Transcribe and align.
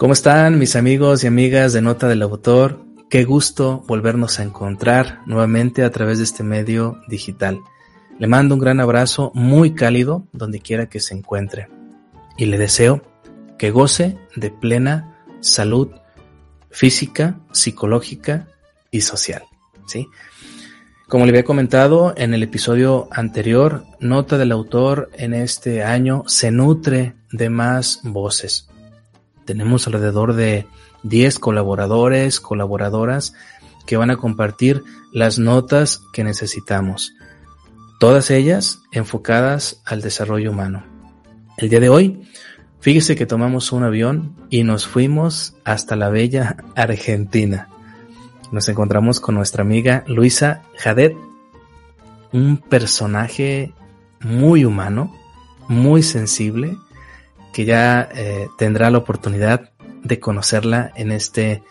¿Cómo 0.00 0.14
están 0.14 0.58
mis 0.58 0.76
amigos 0.76 1.24
y 1.24 1.26
amigas 1.26 1.74
de 1.74 1.82
Nota 1.82 2.08
del 2.08 2.22
Autor? 2.22 2.82
Qué 3.10 3.24
gusto 3.24 3.84
volvernos 3.86 4.40
a 4.40 4.44
encontrar 4.44 5.20
nuevamente 5.26 5.84
a 5.84 5.90
través 5.90 6.16
de 6.16 6.24
este 6.24 6.42
medio 6.42 7.02
digital. 7.06 7.60
Le 8.18 8.26
mando 8.26 8.54
un 8.54 8.62
gran 8.62 8.80
abrazo 8.80 9.30
muy 9.34 9.74
cálido 9.74 10.26
donde 10.32 10.60
quiera 10.60 10.88
que 10.88 11.00
se 11.00 11.12
encuentre 11.12 11.68
y 12.38 12.46
le 12.46 12.56
deseo 12.56 13.02
que 13.58 13.70
goce 13.70 14.16
de 14.36 14.50
plena 14.50 15.22
salud 15.40 15.90
física, 16.70 17.38
psicológica 17.52 18.48
y 18.90 19.02
social. 19.02 19.42
¿sí? 19.86 20.08
Como 21.08 21.26
le 21.26 21.32
había 21.32 21.44
comentado 21.44 22.14
en 22.16 22.32
el 22.32 22.42
episodio 22.42 23.06
anterior, 23.10 23.84
Nota 24.00 24.38
del 24.38 24.52
Autor 24.52 25.10
en 25.12 25.34
este 25.34 25.84
año 25.84 26.24
se 26.26 26.50
nutre 26.50 27.16
de 27.32 27.50
más 27.50 28.00
voces 28.02 28.69
tenemos 29.50 29.88
alrededor 29.88 30.34
de 30.34 30.68
10 31.02 31.40
colaboradores, 31.40 32.38
colaboradoras 32.38 33.34
que 33.84 33.96
van 33.96 34.12
a 34.12 34.16
compartir 34.16 34.84
las 35.10 35.40
notas 35.40 36.02
que 36.12 36.22
necesitamos. 36.22 37.14
Todas 37.98 38.30
ellas 38.30 38.82
enfocadas 38.92 39.82
al 39.84 40.02
desarrollo 40.02 40.52
humano. 40.52 40.84
El 41.56 41.68
día 41.68 41.80
de 41.80 41.88
hoy, 41.88 42.28
fíjese 42.78 43.16
que 43.16 43.26
tomamos 43.26 43.72
un 43.72 43.82
avión 43.82 44.36
y 44.50 44.62
nos 44.62 44.86
fuimos 44.86 45.56
hasta 45.64 45.96
la 45.96 46.10
bella 46.10 46.58
Argentina. 46.76 47.68
Nos 48.52 48.68
encontramos 48.68 49.18
con 49.18 49.34
nuestra 49.34 49.62
amiga 49.62 50.04
Luisa 50.06 50.62
Jadet, 50.78 51.16
un 52.30 52.58
personaje 52.58 53.74
muy 54.20 54.64
humano, 54.64 55.12
muy 55.66 56.04
sensible, 56.04 56.78
que 57.52 57.64
ya 57.64 58.08
eh, 58.14 58.48
tendrá 58.58 58.90
la 58.90 58.98
oportunidad 58.98 59.70
de 60.02 60.20
conocerla 60.20 60.92
en 60.96 61.12
este 61.12 61.62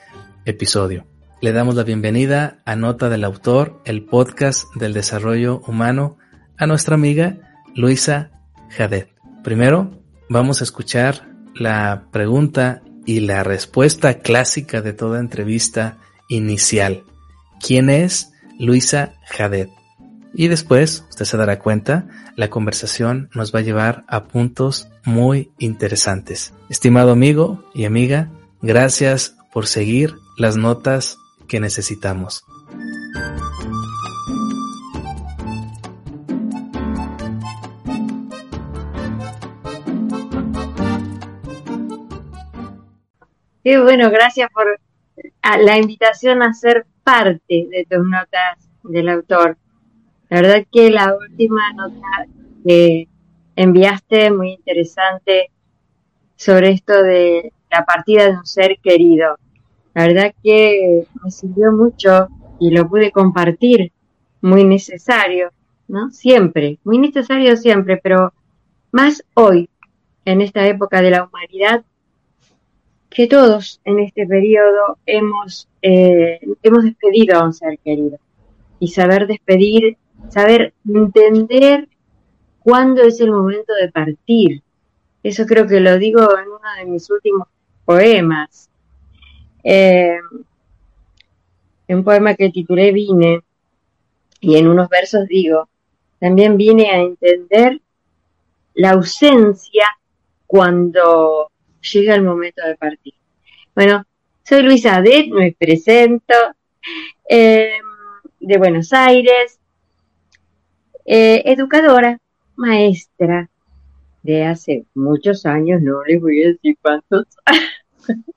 episodio. 0.45 1.06
Le 1.42 1.54
damos 1.54 1.76
la 1.76 1.84
bienvenida 1.84 2.60
a 2.66 2.76
Nota 2.76 3.10
del 3.10 3.23
Autor, 3.23 3.82
el 3.86 4.04
podcast 4.04 4.66
del 4.76 4.94
desarrollo 4.94 5.62
humano, 5.68 6.18
a 6.58 6.68
nuestra 6.68 6.95
amiga 6.95 7.38
Luisa 7.76 8.32
Jadet. 8.70 9.10
Primero, 9.44 10.04
vamos 10.28 10.62
a 10.62 10.66
escuchar 10.66 11.30
la 11.56 12.08
pregunta 12.12 12.82
y 13.06 13.22
la 13.22 13.44
respuesta 13.44 14.20
clásica 14.20 14.82
de 14.82 14.94
toda 14.94 15.20
entrevista 15.20 15.98
inicial. 16.28 17.04
¿Quién 17.66 17.89
es 17.89 18.32
Luisa 18.60 19.14
Jadet? 19.26 19.79
Y 20.34 20.48
después, 20.48 21.06
usted 21.10 21.26
se 21.26 21.38
dará 21.38 21.60
cuenta, 21.60 22.08
la 22.36 22.50
conversación 22.50 23.30
nos 23.34 23.54
va 23.54 23.60
a 23.60 23.64
llevar 23.64 24.04
a 24.08 24.26
puntos 24.26 24.90
muy 25.06 25.52
interesantes. 25.58 26.54
Estimado 26.70 27.12
amigo 27.12 27.64
y 27.73 27.86
amiga, 27.86 28.30
gracias 28.62 29.36
por 29.52 29.68
seguir 29.68 30.16
las 30.38 30.56
notas 30.56 31.18
que 31.48 31.60
necesitamos. 31.60 32.45
Qué 43.64 43.80
bueno, 43.80 44.10
gracias 44.10 44.50
por 44.52 44.80
la 45.60 45.78
invitación 45.78 46.42
a 46.42 46.54
ser 46.54 46.86
parte 47.04 47.68
de 47.70 47.86
tus 47.89 48.06
notas 48.06 48.70
del 48.84 49.10
autor. 49.10 49.58
La 50.30 50.42
verdad 50.42 50.66
que 50.72 50.92
la 50.92 51.16
última 51.16 51.73
nota 51.73 52.28
que 52.64 53.08
enviaste, 53.56 54.32
muy 54.32 54.54
interesante, 54.54 55.50
sobre 56.36 56.70
esto 56.70 57.02
de 57.04 57.52
la 57.72 57.84
partida 57.84 58.26
de 58.26 58.38
un 58.38 58.45
ser 58.45 58.78
querido. 58.82 59.38
La 59.94 60.08
verdad 60.08 60.34
que 60.44 61.06
me 61.23 61.32
sirvió 61.32 61.72
mucho 61.72 62.28
y 62.60 62.70
lo 62.70 62.88
pude 62.88 63.12
compartir, 63.12 63.92
muy 64.42 64.64
necesario, 64.64 65.52
¿no? 65.88 66.12
Siempre, 66.12 66.78
muy 66.84 66.98
necesario 66.98 67.58
siempre, 67.58 67.98
pero 67.98 68.32
más 68.92 69.23
hoy, 69.34 69.70
en 70.26 70.42
esta 70.42 70.66
época 70.68 71.02
de 71.02 71.12
la 71.12 71.26
humanidad, 71.26 71.84
que 73.10 73.28
todos 73.28 73.82
en 73.84 74.00
este 74.00 74.28
periodo 74.28 74.98
hemos, 75.06 75.68
eh, 75.82 76.39
hemos 76.62 76.84
despedido 76.84 77.38
a 77.38 77.45
un 77.45 77.54
ser 77.54 77.80
querido. 77.80 78.20
Y 78.80 78.89
saber 78.89 79.28
despedir 79.28 79.98
saber 80.30 80.73
entender 80.88 81.88
cuándo 82.60 83.04
es 83.04 83.20
el 83.20 83.32
momento 83.32 83.73
de 83.73 83.92
partir. 83.92 84.64
Eso 85.23 85.45
creo 85.45 85.67
que 85.67 85.80
lo 85.80 85.98
digo 85.98 86.22
en 86.38 86.48
uno 86.48 86.67
de 86.78 86.86
mis 86.86 87.10
últimos 87.10 87.48
poemas. 87.86 88.70
Eh, 89.64 90.20
un 91.88 92.04
poema 92.04 92.36
que 92.36 92.50
titulé 92.50 92.92
Vine, 92.92 93.42
y 94.39 94.58
en 94.58 94.68
unos 94.68 94.88
versos 94.89 95.28
digo, 95.28 95.68
también 96.20 96.58
vine 96.58 96.92
a 96.92 97.00
entender 97.00 97.82
la 98.76 98.92
ausencia 98.92 99.86
cuando 100.45 101.52
llega 101.92 102.16
el 102.16 102.23
momento 102.23 102.66
de 102.66 102.76
partir. 102.76 103.14
Bueno, 103.76 104.06
soy 104.44 104.64
Luisa 104.64 104.95
Adet, 104.95 105.28
me 105.30 105.56
presento, 105.58 106.34
eh, 107.28 107.73
de 108.39 108.58
Buenos 108.58 108.94
Aires, 108.94 109.58
eh, 111.11 111.42
educadora, 111.52 112.20
maestra 112.55 113.49
de 114.21 114.43
hace 114.43 114.86
muchos 114.93 115.47
años, 115.47 115.81
no 115.81 116.03
les 116.03 116.21
voy 116.21 116.43
a 116.43 116.47
decir 116.49 116.77
cuántos. 116.80 117.25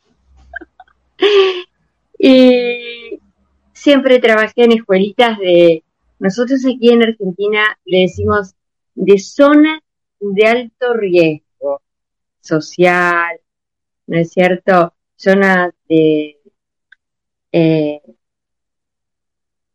y 2.18 3.20
siempre 3.74 4.20
trabajé 4.20 4.64
en 4.64 4.72
escuelitas 4.72 5.38
de, 5.38 5.84
nosotros 6.18 6.64
aquí 6.64 6.90
en 6.90 7.02
Argentina 7.02 7.78
le 7.84 7.98
decimos 8.02 8.54
de 8.94 9.18
zona 9.18 9.82
de 10.18 10.46
alto 10.46 10.94
riesgo 10.94 11.82
social, 12.40 13.38
¿no 14.06 14.18
es 14.18 14.32
cierto? 14.32 14.94
Zonas 15.16 15.74
de 15.90 16.38
eh, 17.52 18.00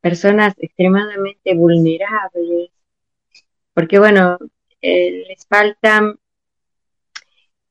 personas 0.01 0.55
extremadamente 0.57 1.53
vulnerables, 1.53 2.71
porque 3.77 3.99
bueno, 3.99 4.39
eh, 4.81 5.23
les 5.27 5.45
faltan 5.45 6.17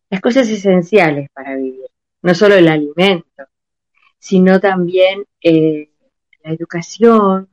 las 0.08 0.20
cosas 0.20 0.48
esenciales 0.48 1.28
para 1.30 1.56
vivir, 1.56 1.90
no 2.22 2.32
solo 2.32 2.54
el 2.54 2.68
alimento, 2.68 3.48
sino 4.16 4.60
también 4.60 5.24
eh, 5.42 5.90
la 6.44 6.52
educación, 6.52 7.48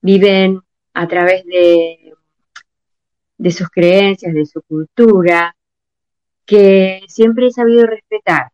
viven 0.00 0.60
a 0.94 1.08
través 1.08 1.44
de, 1.44 2.14
de 3.36 3.50
sus 3.50 3.68
creencias, 3.68 4.32
de 4.32 4.46
su 4.46 4.62
cultura, 4.62 5.56
que 6.44 7.00
siempre 7.08 7.48
he 7.48 7.50
sabido 7.50 7.84
respetar, 7.84 8.52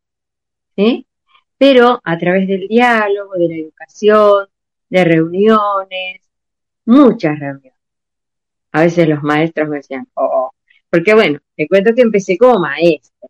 ¿sí? 0.75 1.07
pero 1.59 2.01
a 2.03 2.17
través 2.17 2.49
del 2.49 2.67
diálogo, 2.67 3.35
de 3.35 3.49
la 3.49 3.57
educación, 3.57 4.49
de 4.89 5.05
reuniones, 5.05 6.23
muchas 6.87 7.39
reuniones 7.39 7.72
a 8.73 8.83
veces 8.83 9.09
los 9.09 9.23
maestros 9.23 9.69
me 9.69 9.77
decían, 9.77 10.09
oh, 10.15 10.53
Porque 10.91 11.15
bueno, 11.15 11.39
te 11.57 11.69
cuento 11.69 11.95
que 11.95 12.03
empecé 12.03 12.39
como 12.39 12.59
maestra 12.59 13.29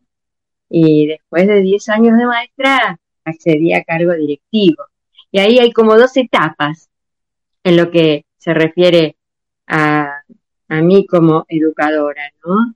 y 0.70 1.06
después 1.06 1.46
de 1.46 1.60
10 1.60 1.88
años 1.90 2.18
de 2.18 2.26
maestra 2.26 2.98
accedí 3.24 3.74
a 3.74 3.84
cargo 3.84 4.12
directivo. 4.14 4.84
Y 5.30 5.38
ahí 5.40 5.58
hay 5.58 5.72
como 5.72 5.96
dos 5.98 6.16
etapas 6.16 6.88
en 7.64 7.76
lo 7.76 7.90
que 7.90 8.24
se 8.38 8.54
refiere 8.54 9.16
a, 9.66 10.22
a 10.68 10.82
mí 10.82 11.06
como 11.06 11.44
educadora, 11.48 12.22
¿no? 12.44 12.74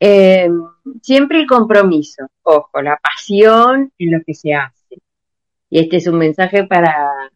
Eh, 0.00 0.48
siempre 1.02 1.40
el 1.40 1.46
compromiso, 1.46 2.26
ojo, 2.42 2.82
la 2.82 2.98
pasión 2.98 3.92
en 3.98 4.12
lo 4.12 4.18
que 4.24 4.34
se 4.34 4.54
hace. 4.54 4.96
Y 5.70 5.80
este 5.80 5.96
es 5.96 6.06
un 6.06 6.18
mensaje 6.18 6.64
para 6.64 7.30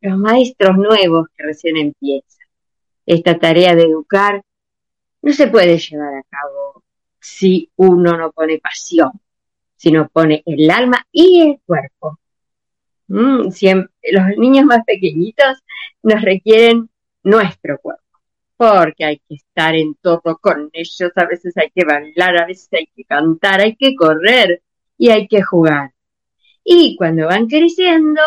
los 0.00 0.18
maestros 0.18 0.76
nuevos 0.76 1.26
que 1.36 1.44
recién 1.44 1.76
empiezan. 1.76 2.35
Esta 3.06 3.38
tarea 3.38 3.74
de 3.74 3.84
educar 3.84 4.42
no 5.22 5.32
se 5.32 5.46
puede 5.46 5.78
llevar 5.78 6.14
a 6.14 6.22
cabo 6.24 6.82
si 7.20 7.70
uno 7.76 8.16
no 8.16 8.32
pone 8.32 8.58
pasión, 8.58 9.12
si 9.76 9.90
no 9.90 10.08
pone 10.08 10.42
el 10.46 10.70
alma 10.70 11.06
y 11.10 11.42
el 11.42 11.60
cuerpo. 11.64 12.18
Mm, 13.08 13.48
los 14.12 14.38
niños 14.38 14.64
más 14.64 14.84
pequeñitos 14.84 15.62
nos 16.02 16.22
requieren 16.22 16.88
nuestro 17.22 17.78
cuerpo, 17.78 18.02
porque 18.56 19.04
hay 19.04 19.18
que 19.28 19.34
estar 19.36 19.74
en 19.74 19.94
todo 19.96 20.38
con 20.40 20.70
ellos, 20.72 21.12
a 21.14 21.24
veces 21.26 21.56
hay 21.56 21.70
que 21.70 21.84
bailar, 21.84 22.36
a 22.38 22.46
veces 22.46 22.68
hay 22.72 22.86
que 22.94 23.04
cantar, 23.04 23.60
hay 23.60 23.76
que 23.76 23.94
correr 23.94 24.62
y 24.98 25.10
hay 25.10 25.28
que 25.28 25.42
jugar. 25.42 25.92
Y 26.64 26.96
cuando 26.96 27.26
van 27.26 27.46
creciendo, 27.46 28.20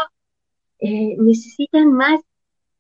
eh, 0.80 1.16
necesitan 1.18 1.92
más 1.94 2.22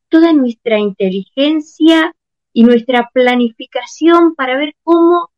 toda 0.10 0.34
nuestra 0.34 0.80
inteligencia 0.80 2.16
y 2.52 2.64
nuestra 2.64 3.10
planificación 3.14 4.36
para 4.36 4.58
ver 4.58 4.76
cómo 4.84 5.32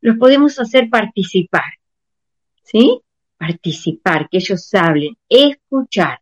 los 0.00 0.16
podemos 0.16 0.58
hacer 0.58 0.88
participar. 0.90 1.78
¿Sí? 2.62 3.00
Participar, 3.38 4.28
que 4.28 4.38
ellos 4.38 4.72
hablen, 4.74 5.16
escuchar. 5.28 6.20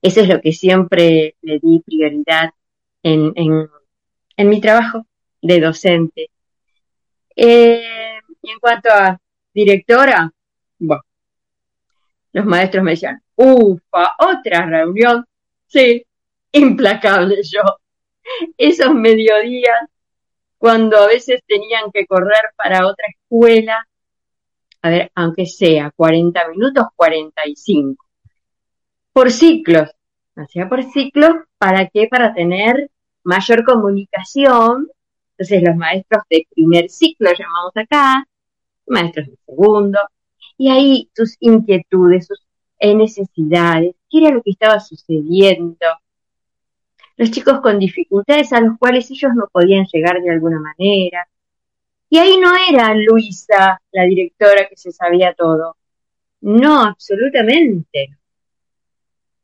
Eso 0.00 0.20
es 0.20 0.28
lo 0.28 0.40
que 0.40 0.52
siempre 0.52 1.36
le 1.42 1.58
di 1.58 1.80
prioridad 1.80 2.50
en, 3.02 3.32
en, 3.36 4.48
mi 4.48 4.60
trabajo 4.60 5.06
de 5.40 5.60
docente. 5.60 6.30
Eh, 7.36 8.20
y 8.42 8.50
en 8.50 8.58
cuanto 8.58 8.90
a 8.90 9.18
directora, 9.54 10.32
bueno, 10.78 11.02
los 12.32 12.44
maestros 12.44 12.82
me 12.82 12.92
decían, 12.92 13.22
ufa, 13.36 14.14
otra 14.18 14.66
reunión. 14.66 15.24
Sí, 15.66 16.04
implacable 16.52 17.36
yo. 17.42 17.62
Esos 18.56 18.94
mediodías, 18.94 19.88
cuando 20.58 20.98
a 20.98 21.06
veces 21.08 21.40
tenían 21.46 21.90
que 21.92 22.06
correr 22.06 22.52
para 22.56 22.86
otra 22.86 23.06
escuela, 23.08 23.86
a 24.82 24.90
ver, 24.90 25.12
aunque 25.14 25.46
sea 25.46 25.92
40 25.94 26.48
minutos, 26.48 26.86
45. 26.96 28.04
Por 29.12 29.30
ciclos. 29.30 29.90
Hacía 30.34 30.68
por 30.68 30.82
ciclos, 30.84 31.34
¿para 31.58 31.88
qué? 31.88 32.08
Para 32.08 32.32
tener 32.34 32.90
mayor 33.22 33.64
comunicación. 33.64 34.88
Entonces 35.36 35.62
los 35.66 35.76
maestros 35.76 36.22
de 36.30 36.46
primer 36.54 36.88
ciclo 36.88 37.30
llamamos 37.30 37.72
acá, 37.74 38.26
maestros 38.86 39.26
de 39.26 39.36
segundo, 39.46 39.98
y 40.56 40.70
ahí 40.70 41.10
sus 41.14 41.36
inquietudes, 41.40 42.26
sus 42.26 42.40
necesidades, 42.80 43.94
qué 44.10 44.18
era 44.18 44.30
lo 44.30 44.42
que 44.42 44.50
estaba 44.50 44.80
sucediendo. 44.80 45.86
Los 47.16 47.30
chicos 47.30 47.60
con 47.60 47.78
dificultades 47.78 48.52
a 48.52 48.60
los 48.60 48.78
cuales 48.78 49.10
ellos 49.10 49.32
no 49.34 49.48
podían 49.52 49.86
llegar 49.92 50.20
de 50.20 50.30
alguna 50.30 50.60
manera. 50.60 51.28
Y 52.08 52.18
ahí 52.18 52.36
no 52.38 52.52
era 52.68 52.94
Luisa, 52.94 53.80
la 53.90 54.04
directora, 54.04 54.68
que 54.68 54.76
se 54.76 54.92
sabía 54.92 55.34
todo. 55.34 55.76
No, 56.42 56.82
absolutamente. 56.82 58.18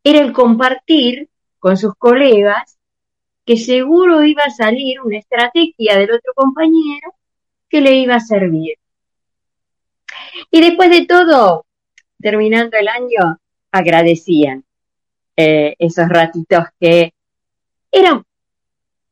Era 0.02 0.20
el 0.20 0.32
compartir 0.32 1.28
con 1.58 1.76
sus 1.76 1.94
colegas 1.94 2.78
que 3.44 3.56
seguro 3.56 4.24
iba 4.24 4.42
a 4.42 4.50
salir 4.50 5.00
una 5.00 5.18
estrategia 5.18 5.96
del 5.96 6.10
otro 6.10 6.32
compañero 6.34 7.14
que 7.68 7.80
le 7.80 7.94
iba 7.94 8.16
a 8.16 8.20
servir. 8.20 8.74
Y 10.50 10.60
después 10.60 10.90
de 10.90 11.06
todo, 11.06 11.64
terminando 12.20 12.76
el 12.76 12.88
año, 12.88 13.38
agradecían 13.72 14.64
eh, 15.36 15.74
esos 15.78 16.08
ratitos 16.08 16.64
que 16.80 17.12
eran, 17.92 18.22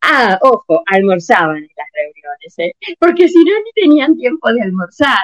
ah, 0.02 0.38
ojo, 0.42 0.82
almorzaban 0.86 1.58
en 1.58 1.70
las 1.76 1.88
reuniones, 1.94 2.58
¿eh? 2.58 2.96
porque 2.98 3.28
si 3.28 3.38
no, 3.38 3.52
ni 3.64 3.72
tenían 3.74 4.16
tiempo 4.16 4.52
de 4.52 4.62
almorzar. 4.62 5.18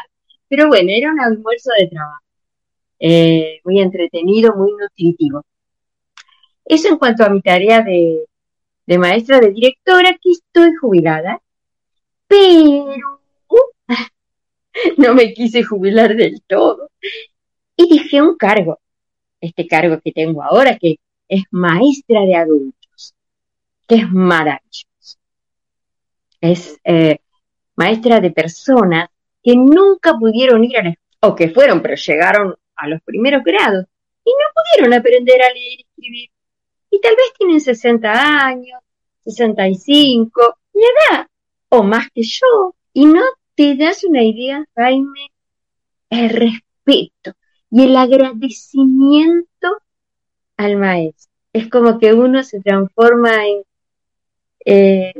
Pero 0.48 0.68
bueno, 0.68 0.90
era 0.90 1.10
un 1.12 1.20
almuerzo 1.20 1.70
de 1.78 1.88
trabajo, 1.88 2.24
eh, 3.00 3.60
muy 3.64 3.80
entretenido, 3.80 4.54
muy 4.54 4.72
nutritivo. 4.72 5.44
Eso 6.64 6.88
en 6.88 6.98
cuanto 6.98 7.24
a 7.24 7.30
mi 7.30 7.40
tarea 7.40 7.82
de, 7.82 8.24
de 8.86 8.98
maestra, 8.98 9.40
de 9.40 9.50
directora, 9.52 10.10
aquí 10.10 10.32
estoy 10.32 10.74
jubilada, 10.80 11.40
pero 12.26 12.86
no 14.98 15.14
me 15.14 15.32
quise 15.34 15.62
jubilar 15.62 16.16
del 16.16 16.42
todo. 16.46 16.90
Y 17.76 17.88
dije 17.88 18.22
un 18.22 18.36
cargo, 18.36 18.78
este 19.40 19.66
cargo 19.66 20.00
que 20.00 20.12
tengo 20.12 20.42
ahora, 20.42 20.78
que 20.78 20.96
es 21.28 21.44
maestra 21.50 22.22
de 22.22 22.34
adultos, 22.36 22.81
es 23.94 24.10
maravilloso. 24.10 25.18
Es 26.40 26.80
eh, 26.84 27.18
maestra 27.76 28.20
de 28.20 28.30
personas 28.30 29.08
que 29.42 29.54
nunca 29.54 30.14
pudieron 30.18 30.64
ir 30.64 30.78
a 30.78 30.82
la 30.82 30.94
o 31.20 31.34
que 31.36 31.50
fueron, 31.50 31.80
pero 31.80 31.94
llegaron 31.94 32.56
a 32.74 32.88
los 32.88 33.00
primeros 33.02 33.44
grados 33.44 33.86
y 34.24 34.30
no 34.30 34.46
pudieron 34.54 34.98
aprender 34.98 35.40
a 35.42 35.52
leer 35.52 35.78
y 35.78 35.86
escribir. 35.88 36.30
Y 36.90 37.00
tal 37.00 37.14
vez 37.16 37.32
tienen 37.38 37.60
60 37.60 38.44
años, 38.46 38.80
65, 39.24 40.58
mi 40.74 40.82
edad, 40.82 41.26
o 41.68 41.82
más 41.84 42.08
que 42.12 42.22
yo, 42.22 42.74
y 42.92 43.06
no 43.06 43.22
te 43.54 43.76
das 43.76 44.04
una 44.04 44.22
idea, 44.22 44.64
Jaime, 44.74 45.30
el 46.10 46.28
respeto 46.30 47.34
y 47.70 47.84
el 47.84 47.96
agradecimiento 47.96 49.78
al 50.56 50.76
maestro. 50.76 51.30
Es 51.52 51.68
como 51.68 51.98
que 51.98 52.14
uno 52.14 52.42
se 52.42 52.60
transforma 52.60 53.46
en, 53.46 53.62
eh, 54.64 55.12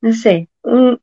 no 0.00 0.12
sé, 0.12 0.48
un 0.62 1.00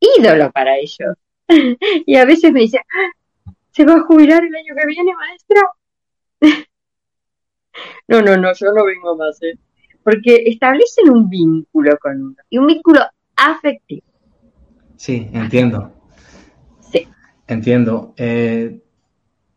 ídolo 0.00 0.50
para 0.52 0.76
ellos. 0.76 1.16
y 2.06 2.16
a 2.16 2.24
veces 2.24 2.52
me 2.52 2.60
dicen, 2.60 2.80
ah, 2.92 3.52
¿se 3.70 3.84
va 3.84 3.94
a 3.94 4.02
jubilar 4.02 4.44
el 4.44 4.54
año 4.54 4.74
que 4.76 4.86
viene, 4.86 5.12
maestro? 5.14 5.60
no, 8.08 8.22
no, 8.22 8.36
no, 8.36 8.52
yo 8.54 8.72
no 8.72 8.84
vengo 8.84 9.16
más, 9.16 9.42
¿eh? 9.42 9.58
porque 10.02 10.44
establecen 10.46 11.10
un 11.10 11.28
vínculo 11.28 11.96
con 11.98 12.20
uno, 12.20 12.36
y 12.50 12.58
un 12.58 12.66
vínculo 12.66 13.00
afectivo. 13.36 14.06
Sí, 14.96 15.28
entiendo. 15.32 15.90
Entiendo. 17.46 18.14
Eh, 18.16 18.80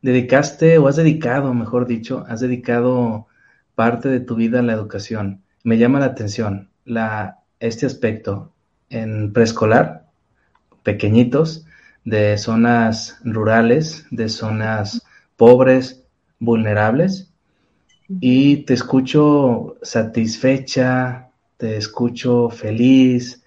dedicaste 0.02 0.78
o 0.78 0.88
has 0.88 0.98
dedicado, 0.98 1.54
mejor 1.54 1.88
dicho, 1.88 2.26
has 2.28 2.42
dedicado 2.42 3.28
parte 3.76 4.10
de 4.10 4.20
tu 4.20 4.36
vida 4.36 4.60
a 4.60 4.64
la 4.64 4.74
educación. 4.74 5.44
Me 5.64 5.78
llama 5.78 6.00
la 6.00 6.08
atención 6.08 6.70
la, 6.84 7.40
este 7.60 7.86
aspecto 7.86 8.52
en 8.90 9.34
preescolar, 9.34 10.06
pequeñitos, 10.84 11.66
de 12.06 12.38
zonas 12.38 13.20
rurales, 13.24 14.06
de 14.12 14.30
zonas 14.30 15.04
pobres, 15.36 16.04
vulnerables, 16.40 17.30
y 18.22 18.58
te 18.58 18.74
escucho 18.74 19.76
satisfecha, 19.82 21.30
te 21.58 21.76
escucho 21.76 22.50
feliz, 22.50 23.44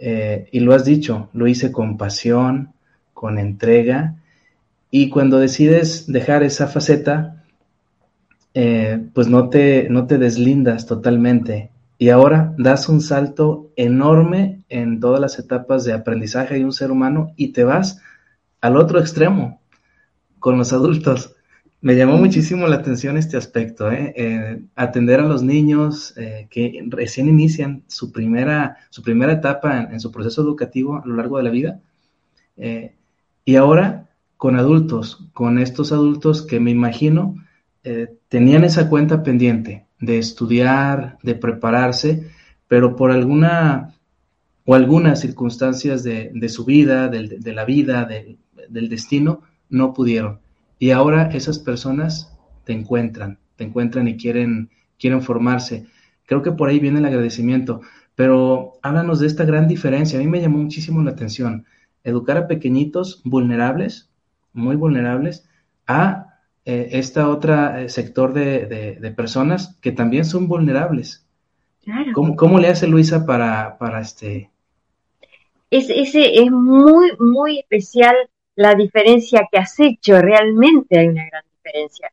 eh, 0.00 0.48
y 0.50 0.60
lo 0.60 0.74
has 0.74 0.84
dicho, 0.84 1.28
lo 1.32 1.46
hice 1.46 1.70
con 1.70 1.96
pasión, 1.96 2.72
con 3.12 3.38
entrega. 3.38 4.16
Y 4.90 5.10
cuando 5.10 5.38
decides 5.38 6.10
dejar 6.10 6.42
esa 6.42 6.66
faceta, 6.66 7.44
eh, 8.54 9.00
pues 9.14 9.28
no 9.28 9.48
te, 9.48 9.88
no 9.90 10.06
te 10.06 10.18
deslindas 10.18 10.86
totalmente. 10.86 11.70
Y 12.00 12.08
ahora 12.08 12.54
das 12.56 12.88
un 12.88 13.02
salto 13.02 13.72
enorme 13.76 14.62
en 14.70 15.00
todas 15.00 15.20
las 15.20 15.38
etapas 15.38 15.84
de 15.84 15.92
aprendizaje 15.92 16.54
de 16.54 16.64
un 16.64 16.72
ser 16.72 16.90
humano 16.90 17.34
y 17.36 17.48
te 17.48 17.62
vas 17.62 18.00
al 18.62 18.78
otro 18.78 19.00
extremo, 19.00 19.60
con 20.38 20.56
los 20.56 20.72
adultos. 20.72 21.36
Me 21.82 21.94
llamó 21.94 22.16
muchísimo 22.16 22.66
la 22.68 22.76
atención 22.76 23.18
este 23.18 23.36
aspecto, 23.36 23.92
¿eh? 23.92 24.14
Eh, 24.16 24.62
atender 24.76 25.20
a 25.20 25.24
los 25.24 25.42
niños 25.42 26.14
que 26.48 26.82
recién 26.88 27.28
inician 27.28 27.84
su 27.86 28.10
primera, 28.12 28.78
su 28.88 29.02
primera 29.02 29.34
etapa 29.34 29.82
en, 29.92 30.00
su 30.00 30.10
proceso 30.10 30.40
educativo 30.40 31.02
a 31.04 31.06
lo 31.06 31.16
largo 31.16 31.36
de 31.36 31.42
la 31.42 31.50
vida. 31.50 31.80
Y 33.44 33.56
ahora 33.56 34.08
con 34.38 34.56
adultos, 34.56 35.28
con 35.34 35.58
estos 35.58 35.92
adultos 35.92 36.46
que 36.46 36.60
me 36.60 36.70
imagino 36.70 37.34
eh, 37.84 38.16
tenían 38.30 38.64
esa 38.64 38.88
cuenta 38.88 39.22
pendiente 39.22 39.84
de 40.00 40.18
estudiar, 40.18 41.18
de 41.22 41.34
prepararse, 41.34 42.30
pero 42.68 42.96
por 42.96 43.10
alguna 43.10 43.94
o 44.64 44.74
algunas 44.74 45.20
circunstancias 45.20 46.02
de, 46.02 46.48
su 46.48 46.64
vida, 46.64 47.08
de, 47.08 47.52
la 47.52 47.64
vida, 47.64 48.08
del 48.68 48.88
destino, 48.88 49.42
no 49.68 49.92
pudieron. 49.92 50.40
Y 50.78 50.90
ahora 50.90 51.30
esas 51.32 51.58
personas 51.58 52.36
te 52.64 52.72
encuentran, 52.72 53.38
te 53.56 53.64
encuentran 53.64 54.08
y 54.08 54.16
quieren, 54.16 54.70
quieren 54.98 55.22
formarse. 55.22 55.86
Creo 56.26 56.42
que 56.42 56.52
por 56.52 56.68
ahí 56.68 56.78
viene 56.78 57.00
el 57.00 57.06
agradecimiento. 57.06 57.80
Pero 58.14 58.74
háblanos 58.82 59.18
de 59.20 59.26
esta 59.26 59.44
gran 59.44 59.66
diferencia. 59.66 60.18
A 60.18 60.22
mí 60.22 60.28
me 60.28 60.40
llamó 60.40 60.58
muchísimo 60.58 61.02
la 61.02 61.10
atención. 61.10 61.66
Educar 62.04 62.36
a 62.36 62.46
pequeñitos 62.46 63.22
vulnerables, 63.24 64.10
muy 64.52 64.76
vulnerables, 64.76 65.48
a 65.86 66.29
eh, 66.64 66.88
esta 66.92 67.28
otra 67.28 67.82
eh, 67.82 67.88
sector 67.88 68.32
de, 68.32 69.12
personas 69.16 69.78
que 69.80 69.92
también 69.92 70.24
son 70.24 70.48
vulnerables. 70.48 71.26
Claro. 71.82 72.12
¿Cómo, 72.12 72.58
le 72.58 72.68
hace 72.68 72.86
Luisa 72.86 73.24
para, 73.24 73.78
para 73.78 74.00
este? 74.00 74.50
Es, 75.70 75.88
ese 75.88 76.42
es 76.42 76.50
muy, 76.50 77.12
muy 77.18 77.60
especial 77.60 78.14
la 78.54 78.74
diferencia 78.74 79.48
que 79.50 79.58
has 79.58 79.78
hecho. 79.80 80.20
Realmente 80.20 80.98
hay 80.98 81.08
una 81.08 81.26
gran 81.26 81.44
diferencia. 81.56 82.12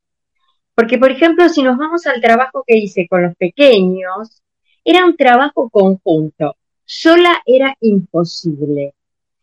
Porque, 0.74 0.98
por 0.98 1.12
ejemplo, 1.12 1.50
si 1.50 1.64
nos 1.64 1.78
vamos 1.78 2.06
al 2.08 2.22
trabajo 2.22 2.64
que 2.66 2.78
hice 2.78 3.08
con 3.08 3.24
los 3.24 3.36
pequeños, 3.36 4.42
era 4.86 5.06
un 5.06 5.18
trabajo 5.18 5.70
conjunto. 5.70 6.56
Sola 6.86 7.42
era 7.46 7.76
imposible. 7.82 8.94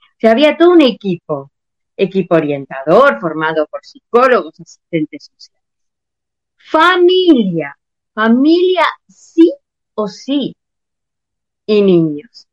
O 0.01 0.21
sea, 0.21 0.31
había 0.31 0.57
todo 0.57 0.71
un 0.71 0.81
equipo, 0.81 1.51
equipo 1.97 2.35
orientador 2.35 3.21
formado 3.21 3.67
por 3.67 3.85
psicólogos, 3.85 4.61
asistentes 4.61 5.31
sociales. 5.33 5.63
Familia, 6.57 7.77
familia 8.13 8.85
sí 9.09 9.53
o 9.95 10.09
sí. 10.09 10.57
Y 11.67 11.83
niños. 11.83 12.47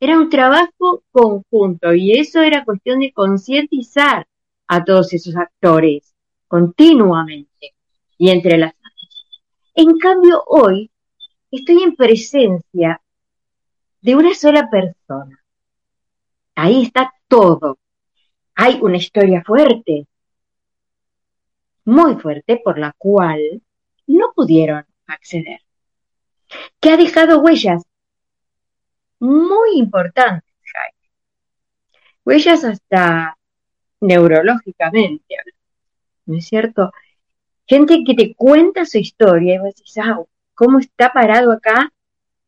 Era 0.00 0.16
un 0.16 0.30
trabajo 0.30 1.02
conjunto 1.10 1.92
y 1.92 2.12
eso 2.12 2.40
era 2.40 2.64
cuestión 2.64 3.00
de 3.00 3.12
concientizar 3.12 4.26
a 4.68 4.84
todos 4.84 5.12
esos 5.12 5.34
actores 5.34 6.14
continuamente 6.46 7.74
y 8.16 8.30
entre 8.30 8.58
las 8.58 8.74
En 9.74 9.98
cambio, 9.98 10.42
hoy 10.46 10.90
estoy 11.50 11.82
en 11.82 11.94
presencia 11.96 13.00
de 14.00 14.14
una 14.16 14.34
sola 14.34 14.68
persona. 14.70 15.42
Ahí 16.54 16.82
está 16.82 17.12
todo. 17.28 17.78
Hay 18.60 18.80
una 18.82 18.96
historia 18.96 19.40
fuerte, 19.46 20.08
muy 21.84 22.16
fuerte, 22.16 22.60
por 22.64 22.76
la 22.76 22.92
cual 22.98 23.62
no 24.08 24.32
pudieron 24.34 24.84
acceder, 25.06 25.60
que 26.80 26.90
ha 26.90 26.96
dejado 26.96 27.38
huellas 27.38 27.84
muy 29.20 29.78
importantes, 29.78 30.42
Huellas 32.24 32.64
hasta 32.64 33.38
neurológicamente, 34.00 35.36
¿no 36.26 36.36
es 36.36 36.46
cierto? 36.46 36.92
Gente 37.64 38.02
que 38.04 38.14
te 38.14 38.34
cuenta 38.34 38.84
su 38.84 38.98
historia 38.98 39.54
y 39.54 39.58
vos 39.58 39.74
decís, 39.76 39.96
ah, 40.02 40.20
cómo 40.52 40.80
está 40.80 41.12
parado 41.12 41.52
acá 41.52 41.90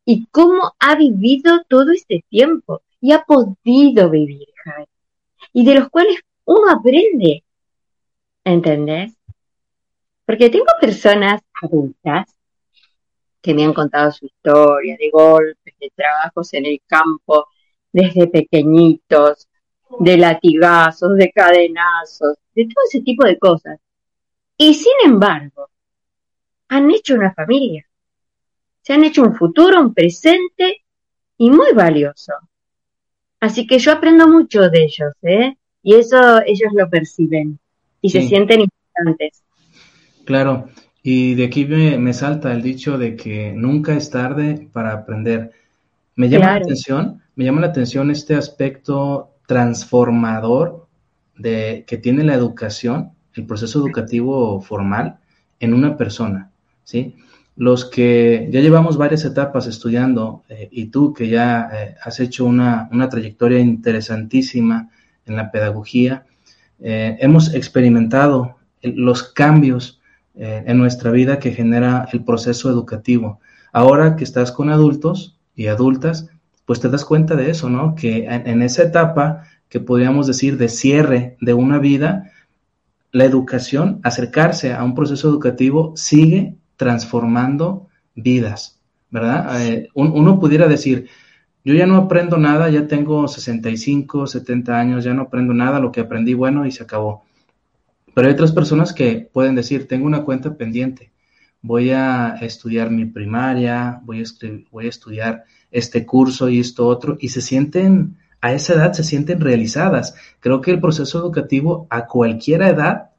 y 0.04 0.26
cómo 0.32 0.74
ha 0.80 0.96
vivido 0.96 1.62
todo 1.68 1.92
este 1.92 2.24
tiempo 2.28 2.82
y 3.00 3.12
ha 3.12 3.22
podido 3.22 4.10
vivir, 4.10 4.48
Y 5.52 5.64
de 5.64 5.74
los 5.74 5.88
cuales 5.88 6.20
uno 6.44 6.70
aprende, 6.70 7.44
¿entendés? 8.44 9.12
Porque 10.24 10.50
tengo 10.50 10.66
personas 10.80 11.40
adultas 11.62 12.34
que 13.42 13.54
me 13.54 13.64
han 13.64 13.72
contado 13.72 14.12
su 14.12 14.26
historia 14.26 14.96
de 14.98 15.10
golpes, 15.10 15.74
de 15.80 15.90
trabajos 15.94 16.52
en 16.54 16.66
el 16.66 16.80
campo, 16.86 17.46
desde 17.92 18.28
pequeñitos, 18.28 19.48
de 19.98 20.16
latigazos, 20.16 21.16
de 21.16 21.32
cadenazos, 21.32 22.36
de 22.54 22.64
todo 22.64 22.84
ese 22.88 23.00
tipo 23.00 23.24
de 23.24 23.38
cosas. 23.38 23.80
Y 24.56 24.74
sin 24.74 24.92
embargo, 25.04 25.70
han 26.68 26.90
hecho 26.90 27.14
una 27.14 27.32
familia 27.34 27.90
se 28.82 28.94
han 28.94 29.04
hecho 29.04 29.22
un 29.22 29.34
futuro, 29.34 29.80
un 29.80 29.94
presente 29.94 30.84
y 31.36 31.50
muy 31.50 31.72
valioso. 31.72 32.32
Así 33.40 33.66
que 33.66 33.78
yo 33.78 33.92
aprendo 33.92 34.28
mucho 34.28 34.68
de 34.68 34.84
ellos, 34.84 35.12
¿eh? 35.22 35.56
Y 35.82 35.94
eso 35.94 36.42
ellos 36.44 36.72
lo 36.74 36.88
perciben 36.90 37.58
y 38.02 38.10
se 38.10 38.22
sienten 38.22 38.60
importantes. 38.60 39.42
Claro, 40.24 40.68
y 41.02 41.34
de 41.34 41.44
aquí 41.44 41.64
me, 41.64 42.12
salta 42.12 42.52
el 42.52 42.62
dicho 42.62 42.98
de 42.98 43.16
que 43.16 43.52
nunca 43.52 43.96
es 43.96 44.10
tarde 44.10 44.68
para 44.72 44.92
aprender. 44.92 45.52
Me 46.16 46.28
llama 46.28 46.46
la 46.46 46.54
atención, 46.56 47.22
me 47.34 47.44
llama 47.44 47.62
la 47.62 47.68
atención 47.68 48.10
este 48.10 48.34
aspecto 48.34 49.30
transformador 49.46 50.86
de 51.36 51.84
que 51.86 51.96
tiene 51.96 52.24
la 52.24 52.34
educación, 52.34 53.12
el 53.34 53.46
proceso 53.46 53.78
educativo 53.78 54.60
formal 54.60 55.18
en 55.58 55.72
una 55.72 55.96
persona, 55.96 56.50
¿sí? 56.84 57.16
Los 57.60 57.84
que 57.84 58.48
ya 58.50 58.62
llevamos 58.62 58.96
varias 58.96 59.26
etapas 59.26 59.66
estudiando 59.66 60.44
eh, 60.48 60.70
y 60.72 60.86
tú 60.86 61.12
que 61.12 61.28
ya 61.28 61.68
eh, 61.70 61.94
has 62.02 62.18
hecho 62.18 62.46
una, 62.46 62.88
trayectoria 63.10 63.58
interesantísima 63.58 64.88
en 65.26 65.36
la 65.36 65.50
pedagogía, 65.50 66.24
eh, 66.80 67.18
hemos 67.20 67.52
experimentado 67.52 68.56
los 68.80 69.24
cambios 69.24 70.00
en 70.34 70.78
nuestra 70.78 71.10
vida 71.10 71.38
que 71.38 71.52
genera 71.52 72.08
el 72.14 72.24
proceso 72.24 72.70
educativo. 72.70 73.40
Ahora 73.72 74.16
que 74.16 74.24
estás 74.24 74.52
con 74.52 74.70
adultos 74.70 75.36
y 75.54 75.66
adultas, 75.66 76.30
pues 76.64 76.80
te 76.80 76.88
das 76.88 77.04
cuenta 77.04 77.36
de 77.36 77.50
eso, 77.50 77.68
¿no? 77.68 77.94
Que 77.94 78.24
en, 78.24 78.48
en 78.48 78.62
esa 78.62 78.84
etapa 78.84 79.42
que 79.68 79.80
podríamos 79.80 80.26
decir 80.26 80.56
de 80.56 80.70
cierre 80.70 81.36
de 81.42 81.52
una 81.52 81.78
vida, 81.78 82.30
la 83.12 83.26
educación, 83.26 84.00
acercarse 84.02 84.72
a 84.72 84.82
un 84.82 84.94
proceso 84.94 85.28
educativo 85.28 85.92
sigue 85.94 86.56
transformando 86.80 87.88
vidas, 88.14 88.80
¿verdad? 89.10 89.66
Eh, 89.66 89.90
uno 89.92 90.40
pudiera 90.40 90.66
decir, 90.66 91.10
yo 91.62 91.74
ya 91.74 91.84
no 91.84 91.96
aprendo 91.96 92.38
nada, 92.38 92.70
ya 92.70 92.86
tengo 92.86 93.28
65, 93.28 94.26
70 94.26 94.80
años, 94.80 95.04
ya 95.04 95.12
no 95.12 95.24
aprendo 95.24 95.52
nada, 95.52 95.78
lo 95.78 95.92
que 95.92 96.00
aprendí 96.00 96.32
bueno 96.32 96.64
y 96.64 96.70
se 96.70 96.82
acabó. 96.82 97.22
Pero 98.14 98.28
hay 98.28 98.32
otras 98.32 98.52
personas 98.52 98.94
que 98.94 99.28
pueden 99.30 99.56
decir, 99.56 99.88
tengo 99.88 100.06
una 100.06 100.24
cuenta 100.24 100.56
pendiente, 100.56 101.12
voy 101.60 101.90
a 101.90 102.38
estudiar 102.40 102.90
mi 102.90 103.04
primaria, 103.04 104.00
voy 104.02 104.22
a, 104.22 104.24
voy 104.70 104.86
a 104.86 104.88
estudiar 104.88 105.44
este 105.70 106.06
curso 106.06 106.48
y 106.48 106.60
esto 106.60 106.86
otro, 106.86 107.18
y 107.20 107.28
se 107.28 107.42
sienten, 107.42 108.16
a 108.40 108.54
esa 108.54 108.72
edad 108.72 108.94
se 108.94 109.04
sienten 109.04 109.38
realizadas. 109.38 110.14
Creo 110.40 110.62
que 110.62 110.70
el 110.70 110.80
proceso 110.80 111.18
educativo 111.18 111.86
a 111.90 112.06
cualquier 112.06 112.62
edad 112.62 113.09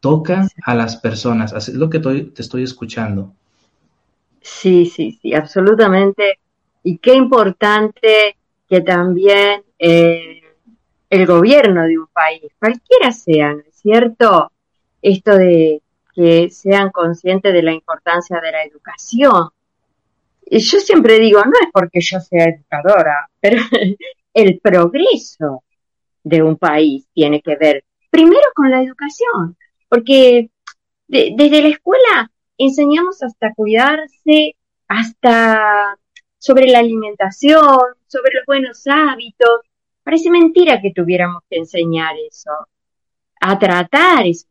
toca 0.00 0.48
a 0.64 0.74
las 0.74 0.96
personas. 0.96 1.52
Así 1.52 1.72
es 1.72 1.76
lo 1.76 1.90
que 1.90 1.98
te 1.98 2.42
estoy 2.42 2.62
escuchando. 2.62 3.34
Sí, 4.40 4.86
sí, 4.86 5.18
sí, 5.20 5.34
absolutamente. 5.34 6.38
Y 6.82 6.98
qué 6.98 7.14
importante 7.14 8.36
que 8.68 8.80
también 8.80 9.62
eh, 9.78 10.42
el 11.10 11.26
gobierno 11.26 11.82
de 11.84 11.98
un 11.98 12.06
país, 12.06 12.42
cualquiera 12.58 13.12
sea, 13.12 13.54
¿no 13.54 13.60
es 13.60 13.76
cierto? 13.76 14.52
Esto 15.02 15.36
de 15.36 15.82
que 16.14 16.50
sean 16.50 16.90
conscientes 16.90 17.52
de 17.52 17.62
la 17.62 17.72
importancia 17.72 18.40
de 18.40 18.52
la 18.52 18.64
educación. 18.64 19.50
Y 20.46 20.58
yo 20.60 20.80
siempre 20.80 21.18
digo, 21.18 21.40
no 21.44 21.52
es 21.62 21.68
porque 21.72 22.00
yo 22.00 22.20
sea 22.20 22.46
educadora, 22.46 23.28
pero 23.40 23.62
el 24.34 24.58
progreso 24.60 25.62
de 26.24 26.42
un 26.42 26.56
país 26.56 27.06
tiene 27.14 27.40
que 27.40 27.56
ver 27.56 27.84
primero 28.10 28.48
con 28.54 28.70
la 28.70 28.82
educación 28.82 29.56
porque 29.88 30.50
desde 31.06 31.62
la 31.62 31.68
escuela 31.68 32.30
enseñamos 32.58 33.22
hasta 33.22 33.54
cuidarse, 33.54 34.56
hasta 34.86 35.98
sobre 36.38 36.66
la 36.66 36.80
alimentación, 36.80 37.94
sobre 38.06 38.34
los 38.34 38.46
buenos 38.46 38.86
hábitos. 38.86 39.60
Parece 40.02 40.30
mentira 40.30 40.80
que 40.80 40.92
tuviéramos 40.94 41.42
que 41.48 41.58
enseñar 41.58 42.14
eso, 42.28 42.50
a 43.40 43.58
tratar 43.58 44.26
eso. 44.26 44.46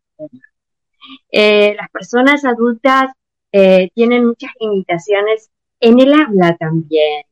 Eh, 1.32 1.76
las 1.76 1.90
personas 1.90 2.44
adultas 2.46 3.12
eh, 3.52 3.90
tienen 3.94 4.26
muchas 4.28 4.52
limitaciones 4.60 5.50
en 5.80 6.00
el 6.00 6.14
habla 6.14 6.56
también, 6.58 7.24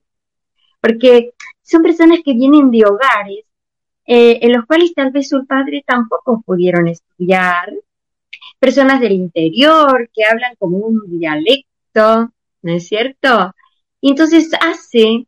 porque 0.81 1.33
son 1.61 1.81
personas 1.81 2.19
que 2.23 2.33
vienen 2.33 2.71
de 2.71 2.85
hogares 2.85 3.45
eh, 4.05 4.39
en 4.41 4.53
los 4.53 4.65
cuales 4.65 4.93
tal 4.93 5.11
vez 5.11 5.27
sus 5.29 5.45
padres 5.45 5.83
tampoco 5.85 6.41
pudieron 6.45 6.87
estudiar 6.87 7.73
personas 8.65 8.99
del 8.99 9.11
interior 9.11 10.09
que 10.11 10.25
hablan 10.25 10.55
como 10.57 10.77
un 10.79 11.19
dialecto, 11.19 12.31
¿no 12.63 12.73
es 12.73 12.87
cierto? 12.87 13.53
Y 14.01 14.09
entonces 14.09 14.49
hace 14.59 15.27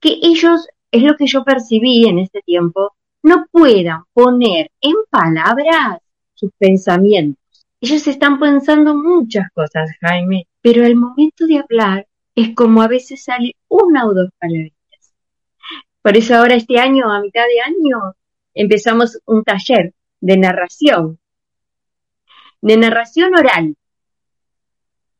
que 0.00 0.18
ellos, 0.22 0.66
es 0.90 1.02
lo 1.02 1.16
que 1.16 1.26
yo 1.26 1.44
percibí 1.44 2.08
en 2.08 2.18
este 2.18 2.40
tiempo, 2.40 2.96
no 3.22 3.44
puedan 3.52 4.04
poner 4.14 4.70
en 4.80 4.94
palabras 5.10 5.98
sus 6.32 6.50
pensamientos. 6.56 7.66
Ellos 7.78 8.06
están 8.06 8.40
pensando 8.40 8.94
muchas 8.94 9.50
cosas, 9.52 9.90
Jaime, 10.00 10.46
pero 10.62 10.82
el 10.82 10.96
momento 10.96 11.46
de 11.46 11.58
hablar 11.58 12.06
es 12.34 12.54
como 12.54 12.80
a 12.80 12.88
veces 12.88 13.22
sale 13.22 13.54
una 13.68 14.06
o 14.06 14.14
dos 14.14 14.30
palabras. 14.38 14.72
Por 16.00 16.16
eso 16.16 16.34
ahora 16.34 16.54
este 16.54 16.78
año, 16.78 17.12
a 17.12 17.20
mitad 17.20 17.44
de 17.44 17.60
año, 17.60 18.14
empezamos 18.54 19.18
un 19.26 19.44
taller 19.44 19.92
de 20.22 20.38
narración, 20.38 21.18
de 22.60 22.76
narración 22.76 23.34
oral. 23.34 23.76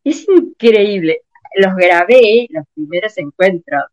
Es 0.04 0.26
increíble. 0.28 1.22
Los 1.56 1.74
grabé, 1.74 2.46
los 2.50 2.64
primeros 2.74 3.16
encuentros. 3.18 3.84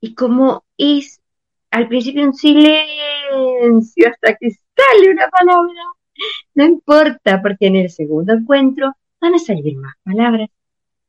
Y 0.00 0.14
como 0.14 0.64
es 0.76 1.20
al 1.70 1.88
principio 1.88 2.24
un 2.24 2.34
silencio 2.34 4.08
hasta 4.10 4.34
que 4.34 4.50
sale 4.50 5.10
una 5.10 5.28
palabra, 5.28 5.82
no 6.54 6.64
importa, 6.64 7.40
porque 7.42 7.66
en 7.66 7.76
el 7.76 7.90
segundo 7.90 8.32
encuentro 8.32 8.92
van 9.20 9.34
a 9.34 9.38
salir 9.38 9.76
más 9.76 9.94
palabras 10.02 10.48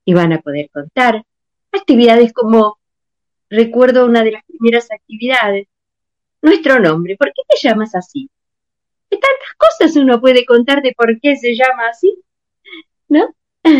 y 0.05 0.13
van 0.13 0.33
a 0.33 0.41
poder 0.41 0.69
contar 0.71 1.23
actividades 1.71 2.33
como, 2.33 2.79
recuerdo 3.49 4.05
una 4.05 4.23
de 4.23 4.31
las 4.31 4.43
primeras 4.45 4.91
actividades, 4.91 5.67
nuestro 6.41 6.79
nombre, 6.79 7.15
¿por 7.17 7.27
qué 7.27 7.41
te 7.47 7.67
llamas 7.67 7.95
así? 7.95 8.29
¿Qué 9.09 9.17
tantas 9.17 9.53
cosas 9.57 9.95
uno 9.97 10.21
puede 10.21 10.45
contar 10.45 10.81
de 10.81 10.93
por 10.93 11.19
qué 11.19 11.35
se 11.35 11.55
llama 11.55 11.87
así? 11.89 12.21
¿No? 13.07 13.33
y 13.63 13.71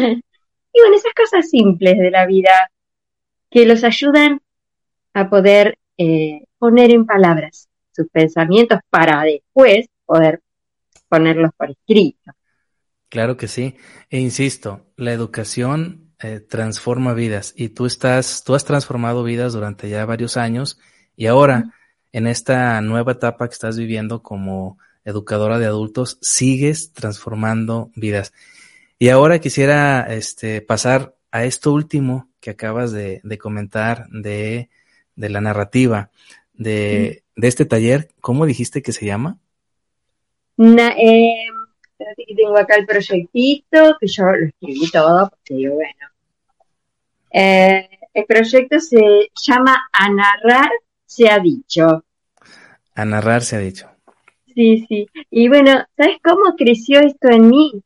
bueno, 0.82 0.96
esas 0.96 1.14
cosas 1.16 1.50
simples 1.50 1.98
de 1.98 2.12
la 2.12 2.26
vida 2.26 2.72
que 3.50 3.66
los 3.66 3.84
ayudan 3.84 4.42
a 5.14 5.30
poder 5.30 5.78
eh, 5.98 6.46
poner 6.58 6.92
en 6.92 7.06
palabras 7.06 7.68
sus 7.92 8.08
pensamientos 8.10 8.80
para 8.90 9.24
después 9.24 9.88
poder 10.06 10.42
ponerlos 11.08 11.52
por 11.58 11.72
escrito. 11.72 12.32
Claro 13.10 13.38
que 13.38 13.48
sí. 13.48 13.76
E 14.10 14.20
insisto, 14.20 14.86
la 14.96 15.12
educación 15.12 16.14
eh, 16.22 16.40
transforma 16.40 17.14
vidas 17.14 17.54
y 17.56 17.70
tú 17.70 17.86
estás, 17.86 18.44
tú 18.46 18.56
has 18.56 18.66
transformado 18.66 19.24
vidas 19.24 19.54
durante 19.54 19.90
ya 19.90 20.06
varios 20.06 20.38
años 20.38 20.80
y 21.16 21.26
ahora 21.26 21.74
en 22.12 22.28
esta 22.28 22.82
nueva 22.82 23.14
etapa 23.14 23.48
que 23.48 23.54
estás 23.54 23.78
viviendo 23.78 24.22
como 24.22 24.78
educadora 25.10 25.60
de 25.60 25.66
adultos, 25.66 26.18
sigues 26.22 26.94
transformando 26.94 27.92
vidas. 27.96 28.34
Y 28.98 29.10
ahora 29.10 29.40
quisiera 29.40 30.02
este, 30.14 30.62
pasar 30.62 31.16
a 31.32 31.46
esto 31.46 31.74
último 31.74 32.30
que 32.40 32.52
acabas 32.52 32.92
de, 32.92 33.22
comentar 33.40 34.08
de, 34.10 34.70
de, 35.16 35.30
la 35.30 35.42
narrativa 35.42 36.10
de, 36.54 37.24
de, 37.36 37.48
este 37.48 37.66
taller. 37.66 38.10
¿Cómo 38.22 38.46
dijiste 38.46 38.82
que 38.82 38.92
se 38.92 39.06
llama? 39.06 39.38
eh, 40.58 41.48
tengo 42.36 42.58
acá 42.58 42.76
el 42.76 42.86
proyectito, 42.86 43.98
que 44.00 44.08
yo 44.08 44.24
lo 44.24 44.48
escribí 44.48 44.92
todo, 44.92 45.30
porque 45.30 45.70
bueno. 45.70 46.08
Eh, 47.32 47.90
el 48.14 48.26
proyecto 48.26 48.80
se 48.80 49.30
llama 49.46 49.90
A 49.92 50.10
narrar 50.10 50.70
se 51.06 51.30
ha 51.30 51.40
dicho. 51.40 52.04
A 52.96 53.06
narrar 53.06 53.44
se 53.44 53.56
ha 53.56 53.60
dicho. 53.60 53.90
Sí, 54.60 54.86
sí. 54.90 55.08
Y 55.32 55.48
bueno, 55.48 55.86
¿sabes 55.96 56.18
cómo 56.22 56.58
creció 56.58 57.00
esto 57.00 57.30
en 57.30 57.48
mí? 57.48 57.82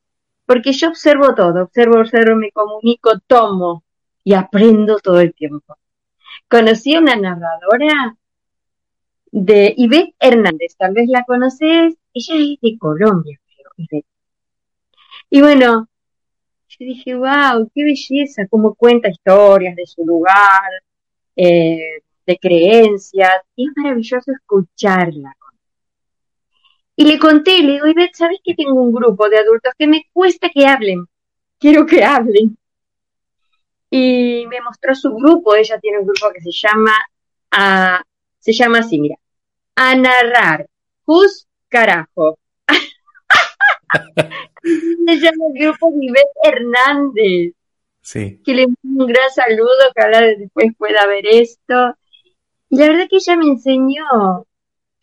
Porque 0.47 0.71
yo 0.71 0.87
observo 0.87 1.35
todo, 1.35 1.61
observo, 1.65 1.99
observo, 1.99 2.35
me 2.35 2.51
comunico, 2.51 3.11
tomo 3.27 3.83
y 4.23 4.33
aprendo 4.33 4.97
todo 4.97 5.19
el 5.19 5.35
tiempo. 5.35 5.77
Conocí 6.49 6.95
a 6.95 6.99
una 6.99 7.15
narradora 7.15 8.17
de 9.31 9.71
Ivette 9.77 10.15
Hernández, 10.19 10.75
tal 10.75 10.93
vez 10.95 11.07
la 11.09 11.23
conoces, 11.25 11.95
ella 12.11 12.35
es 12.37 12.59
de 12.59 12.77
Colombia, 12.79 13.39
creo, 13.77 14.03
Y 15.29 15.41
bueno, 15.41 15.87
yo 16.69 16.77
dije, 16.79 17.13
wow, 17.15 17.69
qué 17.75 17.83
belleza, 17.83 18.47
cómo 18.49 18.73
cuenta 18.73 19.09
historias 19.09 19.75
de 19.75 19.85
su 19.85 20.03
lugar, 20.03 20.71
eh, 21.35 22.01
de 22.25 22.37
creencias, 22.39 23.43
y 23.55 23.67
es 23.67 23.73
maravilloso 23.75 24.31
escucharla. 24.31 25.35
Y 26.95 27.05
le 27.05 27.17
conté, 27.17 27.59
le 27.59 27.73
digo, 27.73 27.87
Ivette, 27.87 28.15
¿sabes 28.15 28.39
que 28.43 28.53
tengo 28.53 28.73
un 28.73 28.93
grupo 28.93 29.27
de 29.29 29.39
adultos 29.39 29.73
que 29.77 29.87
me 29.87 30.07
cuesta 30.13 30.49
que 30.49 30.65
hablen? 30.67 31.05
Quiero 31.59 31.85
que 31.85 32.03
hablen. 32.03 32.57
Y 33.89 34.45
me 34.47 34.61
mostró 34.61 34.93
su 34.95 35.13
grupo, 35.13 35.55
ella 35.55 35.79
tiene 35.79 35.99
un 35.99 36.05
grupo 36.05 36.31
que 36.33 36.41
se 36.41 36.51
llama, 36.51 36.93
a, 37.51 38.03
se 38.39 38.53
llama 38.53 38.79
así, 38.79 38.99
mira, 38.99 39.15
a 39.75 39.95
narrar. 39.95 40.67
Jus 41.05 41.47
carajo. 41.69 42.37
Se 45.05 45.15
llama 45.17 45.45
el 45.53 45.61
grupo 45.61 45.91
Nivel 45.93 46.23
Hernández. 46.43 47.53
Sí. 48.01 48.41
Que 48.45 48.53
le 48.53 48.67
mando 48.67 49.05
un 49.05 49.11
gran 49.11 49.29
saludo, 49.31 49.91
que 49.93 50.01
ahora 50.01 50.21
después 50.21 50.71
pueda 50.77 51.05
ver 51.05 51.25
esto. 51.27 51.97
Y 52.69 52.77
la 52.77 52.87
verdad 52.87 53.07
que 53.09 53.17
ella 53.17 53.35
me 53.35 53.47
enseñó. 53.47 54.45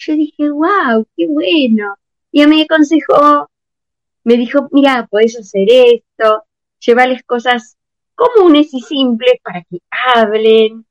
Yo 0.00 0.14
dije, 0.14 0.50
wow, 0.50 1.06
qué 1.14 1.26
bueno. 1.28 1.94
Y 2.32 2.40
ella 2.40 2.48
me 2.48 2.62
aconsejó, 2.62 3.50
me 4.24 4.36
dijo, 4.38 4.68
mira, 4.72 5.06
podés 5.10 5.38
hacer 5.38 5.68
esto, 5.68 6.44
llevarles 6.78 7.22
cosas 7.24 7.76
comunes 8.14 8.72
y 8.72 8.80
simples 8.80 9.34
para 9.42 9.62
que 9.62 9.78
hablen. 9.90 10.86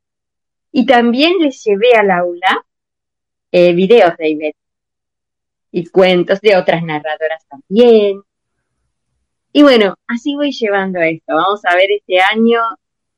Y 0.72 0.86
también 0.86 1.39
les 1.39 1.63
llevé 1.63 1.93
al 1.95 2.12
aula 2.12 2.63
eh, 3.52 3.74
videos 3.74 4.15
de 4.17 4.30
Ivette 4.30 4.58
y 5.72 5.88
cuentos 5.88 6.39
de 6.41 6.56
otras 6.56 6.84
narradoras 6.84 7.43
también. 7.48 8.22
Y 9.52 9.63
bueno, 9.63 9.95
así 10.06 10.36
voy 10.36 10.52
llevando 10.52 11.00
esto. 11.00 11.34
Vamos 11.34 11.65
a 11.65 11.76
ver 11.76 11.89
este 11.91 12.19
año, 12.19 12.62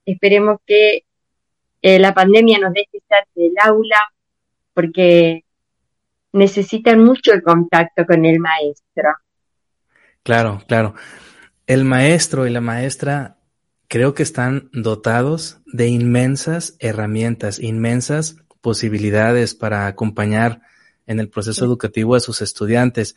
esperemos 0.06 0.62
que 0.66 1.04
eh, 1.82 2.00
la 2.00 2.14
pandemia 2.14 2.60
nos 2.60 2.72
deje 2.72 2.98
estar 2.98 3.28
del 3.36 3.54
aula, 3.62 4.14
porque 4.74 5.44
necesitan 6.34 7.04
mucho 7.04 7.34
el 7.34 7.42
contacto 7.42 8.06
con 8.06 8.26
el 8.26 8.40
maestro. 8.40 9.16
Claro, 10.24 10.62
claro. 10.68 10.96
El 11.68 11.86
maestro 11.86 12.48
y 12.48 12.50
la 12.50 12.62
maestra 12.62 13.38
creo 13.88 14.14
que 14.14 14.24
están 14.24 14.70
dotados 14.72 15.60
de 15.66 15.88
inmensas 15.88 16.76
herramientas, 16.80 17.60
inmensas 17.60 18.38
posibilidades 18.62 19.56
para 19.56 19.88
acompañar 19.88 20.62
en 21.08 21.20
el 21.20 21.30
proceso 21.30 21.66
educativo 21.66 22.16
a 22.16 22.20
sus 22.20 22.42
estudiantes. 22.42 23.16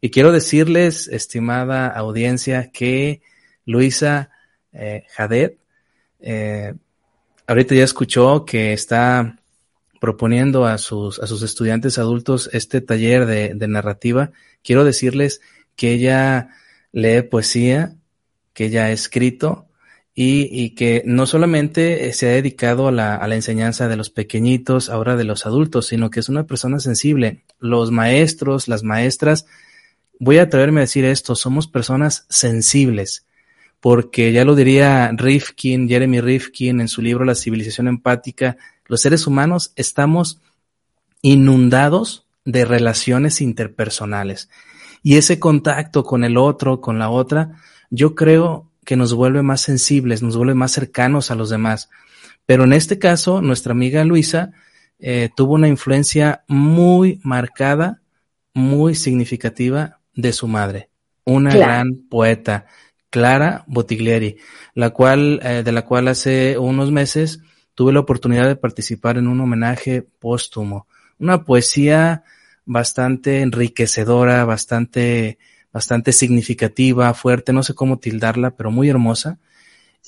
Y 0.00 0.10
quiero 0.10 0.32
decirles, 0.32 1.08
estimada 1.08 1.88
audiencia, 1.88 2.70
que 2.70 3.22
Luisa 3.64 4.30
eh, 4.72 5.04
Jadet, 5.16 5.58
eh, 6.20 6.74
ahorita 7.46 7.74
ya 7.74 7.84
escuchó 7.84 8.44
que 8.44 8.72
está 8.72 9.41
proponiendo 10.02 10.66
a 10.66 10.78
sus, 10.78 11.20
a 11.20 11.28
sus 11.28 11.42
estudiantes 11.42 11.96
adultos 11.96 12.50
este 12.52 12.80
taller 12.80 13.24
de, 13.24 13.68
narrativa. 13.68 14.32
Quiero 14.64 14.82
decirles 14.82 15.40
que 15.76 15.92
ella 15.92 16.48
lee 16.90 17.22
poesía, 17.22 17.94
que 18.52 18.64
ella 18.64 18.86
ha 18.86 18.90
escrito, 18.90 19.68
y, 20.12 20.48
y, 20.50 20.70
que 20.70 21.04
no 21.06 21.24
solamente 21.26 22.08
eh, 22.08 22.12
se 22.14 22.28
ha 22.28 22.32
dedicado 22.32 22.88
a 22.88 22.90
la, 22.90 23.14
a 23.14 23.28
la, 23.28 23.36
enseñanza 23.36 23.86
de 23.86 23.94
los 23.94 24.10
pequeñitos, 24.10 24.90
ahora 24.90 25.14
de 25.14 25.22
los 25.22 25.46
adultos, 25.46 25.86
sino 25.86 26.10
que 26.10 26.18
es 26.18 26.28
una 26.28 26.48
persona 26.48 26.80
sensible. 26.80 27.44
Los 27.60 27.92
maestros, 27.92 28.66
las 28.66 28.82
maestras, 28.82 29.46
voy 30.18 30.38
a 30.38 30.42
atreverme 30.42 30.80
a 30.80 30.88
decir 30.88 31.04
esto, 31.04 31.36
somos 31.36 31.68
personas 31.68 32.26
sensibles, 32.28 33.24
porque 33.78 34.32
ya 34.32 34.44
lo 34.44 34.56
diría 34.56 35.12
Rifkin, 35.14 35.88
Jeremy 35.88 36.20
Rifkin 36.20 36.80
en 36.80 36.88
su 36.88 37.02
libro 37.02 37.24
La 37.24 37.36
civilización 37.36 37.86
empática, 37.86 38.56
los 38.92 39.00
seres 39.00 39.26
humanos 39.26 39.72
estamos 39.74 40.42
inundados 41.22 42.26
de 42.44 42.66
relaciones 42.66 43.40
interpersonales. 43.40 44.50
Y 45.02 45.16
ese 45.16 45.38
contacto 45.38 46.04
con 46.04 46.24
el 46.24 46.36
otro, 46.36 46.82
con 46.82 46.98
la 46.98 47.08
otra, 47.08 47.56
yo 47.88 48.14
creo 48.14 48.70
que 48.84 48.96
nos 48.96 49.14
vuelve 49.14 49.40
más 49.40 49.62
sensibles, 49.62 50.22
nos 50.22 50.36
vuelve 50.36 50.52
más 50.52 50.72
cercanos 50.72 51.30
a 51.30 51.36
los 51.36 51.48
demás. 51.48 51.88
Pero 52.44 52.64
en 52.64 52.74
este 52.74 52.98
caso, 52.98 53.40
nuestra 53.40 53.72
amiga 53.72 54.04
Luisa 54.04 54.52
eh, 54.98 55.30
tuvo 55.34 55.54
una 55.54 55.68
influencia 55.68 56.44
muy 56.46 57.18
marcada, 57.24 58.02
muy 58.52 58.94
significativa 58.94 60.00
de 60.12 60.34
su 60.34 60.48
madre, 60.48 60.90
una 61.24 61.56
gran 61.56 61.94
poeta, 62.10 62.66
Clara 63.08 63.64
Bottiglieri, 63.68 64.36
la 64.74 64.90
cual, 64.90 65.40
eh, 65.42 65.62
de 65.64 65.72
la 65.72 65.86
cual 65.86 66.08
hace 66.08 66.58
unos 66.58 66.92
meses 66.92 67.40
tuve 67.74 67.92
la 67.92 68.00
oportunidad 68.00 68.46
de 68.46 68.56
participar 68.56 69.18
en 69.18 69.28
un 69.28 69.40
homenaje 69.40 70.02
póstumo, 70.02 70.86
una 71.18 71.44
poesía 71.44 72.24
bastante 72.64 73.40
enriquecedora, 73.40 74.44
bastante 74.44 75.38
bastante 75.72 76.12
significativa, 76.12 77.12
fuerte, 77.14 77.52
no 77.52 77.62
sé 77.62 77.74
cómo 77.74 77.98
tildarla, 77.98 78.52
pero 78.52 78.70
muy 78.70 78.88
hermosa. 78.88 79.38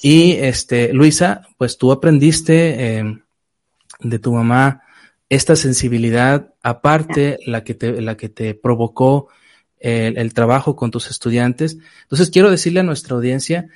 Y 0.03 0.33
este, 0.33 0.93
Luisa, 0.93 1.49
pues 1.57 1.79
tú 1.79 1.91
aprendiste 1.91 2.99
eh, 2.99 3.19
de 4.01 4.19
tu 4.19 4.33
mamá 4.33 4.83
esta 5.29 5.57
sensibilidad, 5.57 6.53
aparte 6.63 7.39
la 7.47 7.65
que 7.65 7.75
te, 7.75 8.01
la 8.03 8.17
que 8.17 8.29
te 8.29 8.55
provocó 8.55 9.29
el, 9.79 10.19
el, 10.19 10.35
trabajo 10.35 10.77
con 10.77 10.91
tus 10.91 11.11
estudiantes. 11.11 11.79
Entonces 12.03 12.31
quiero 12.31 12.51
decirle 12.51 12.81
a 12.81 12.85
nuestra 12.85 13.17
audiencia 13.17 13.69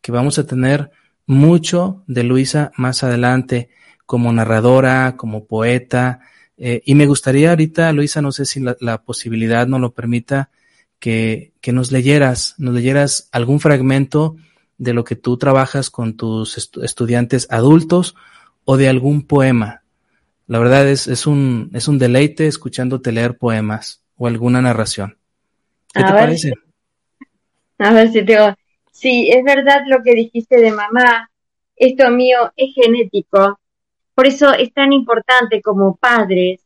que 0.00 0.12
vamos 0.12 0.38
a 0.38 0.46
tener 0.46 0.90
mucho 1.26 2.02
de 2.06 2.24
Luisa 2.24 2.72
más 2.76 3.02
adelante. 3.04 3.70
como 4.06 4.32
narradora, 4.32 5.16
como 5.16 5.46
poeta. 5.46 6.20
Eh, 6.58 6.82
y 6.84 6.94
me 6.94 7.06
gustaría 7.06 7.50
ahorita, 7.50 7.92
Luisa, 7.92 8.20
no 8.20 8.32
sé 8.32 8.44
si 8.44 8.60
la, 8.60 9.02
posibilidad 9.02 9.66
nos 9.66 9.80
lo 9.80 9.94
permita, 9.94 10.50
que, 10.98 11.52
que, 11.62 11.72
nos 11.72 11.90
leyeras, 11.90 12.54
nos 12.58 12.74
leyeras 12.74 13.28
algún 13.32 13.60
fragmento 13.60 14.36
de 14.76 14.92
lo 14.92 15.04
que 15.04 15.16
tú 15.16 15.38
trabajas 15.38 15.88
con 15.90 16.16
tus 16.16 16.70
estudiantes 16.82 17.46
adultos 17.50 18.14
o 18.64 18.76
de 18.76 18.88
algún 18.88 19.26
poema. 19.26 19.82
La 20.46 20.58
verdad 20.58 20.86
es, 20.88 21.06
es, 21.06 21.26
un, 21.26 21.70
es 21.72 21.88
un 21.88 21.98
deleite 21.98 22.46
escuchándote 22.46 23.12
leer 23.12 23.38
poemas 23.38 24.02
o 24.16 24.26
alguna 24.26 24.60
narración. 24.60 25.16
¿Qué 25.92 26.02
te 26.02 26.12
parece? 26.12 26.52
A 27.78 27.92
ver 27.92 28.12
si 28.12 28.24
tengo. 28.24 28.54
Sí, 28.94 29.28
es 29.28 29.42
verdad 29.44 29.82
lo 29.86 30.02
que 30.04 30.14
dijiste 30.14 30.60
de 30.60 30.70
mamá. 30.70 31.28
Esto 31.76 32.10
mío 32.10 32.52
es 32.56 32.74
genético. 32.74 33.58
Por 34.14 34.26
eso 34.28 34.52
es 34.54 34.72
tan 34.72 34.92
importante 34.92 35.60
como 35.60 35.96
padres 35.96 36.60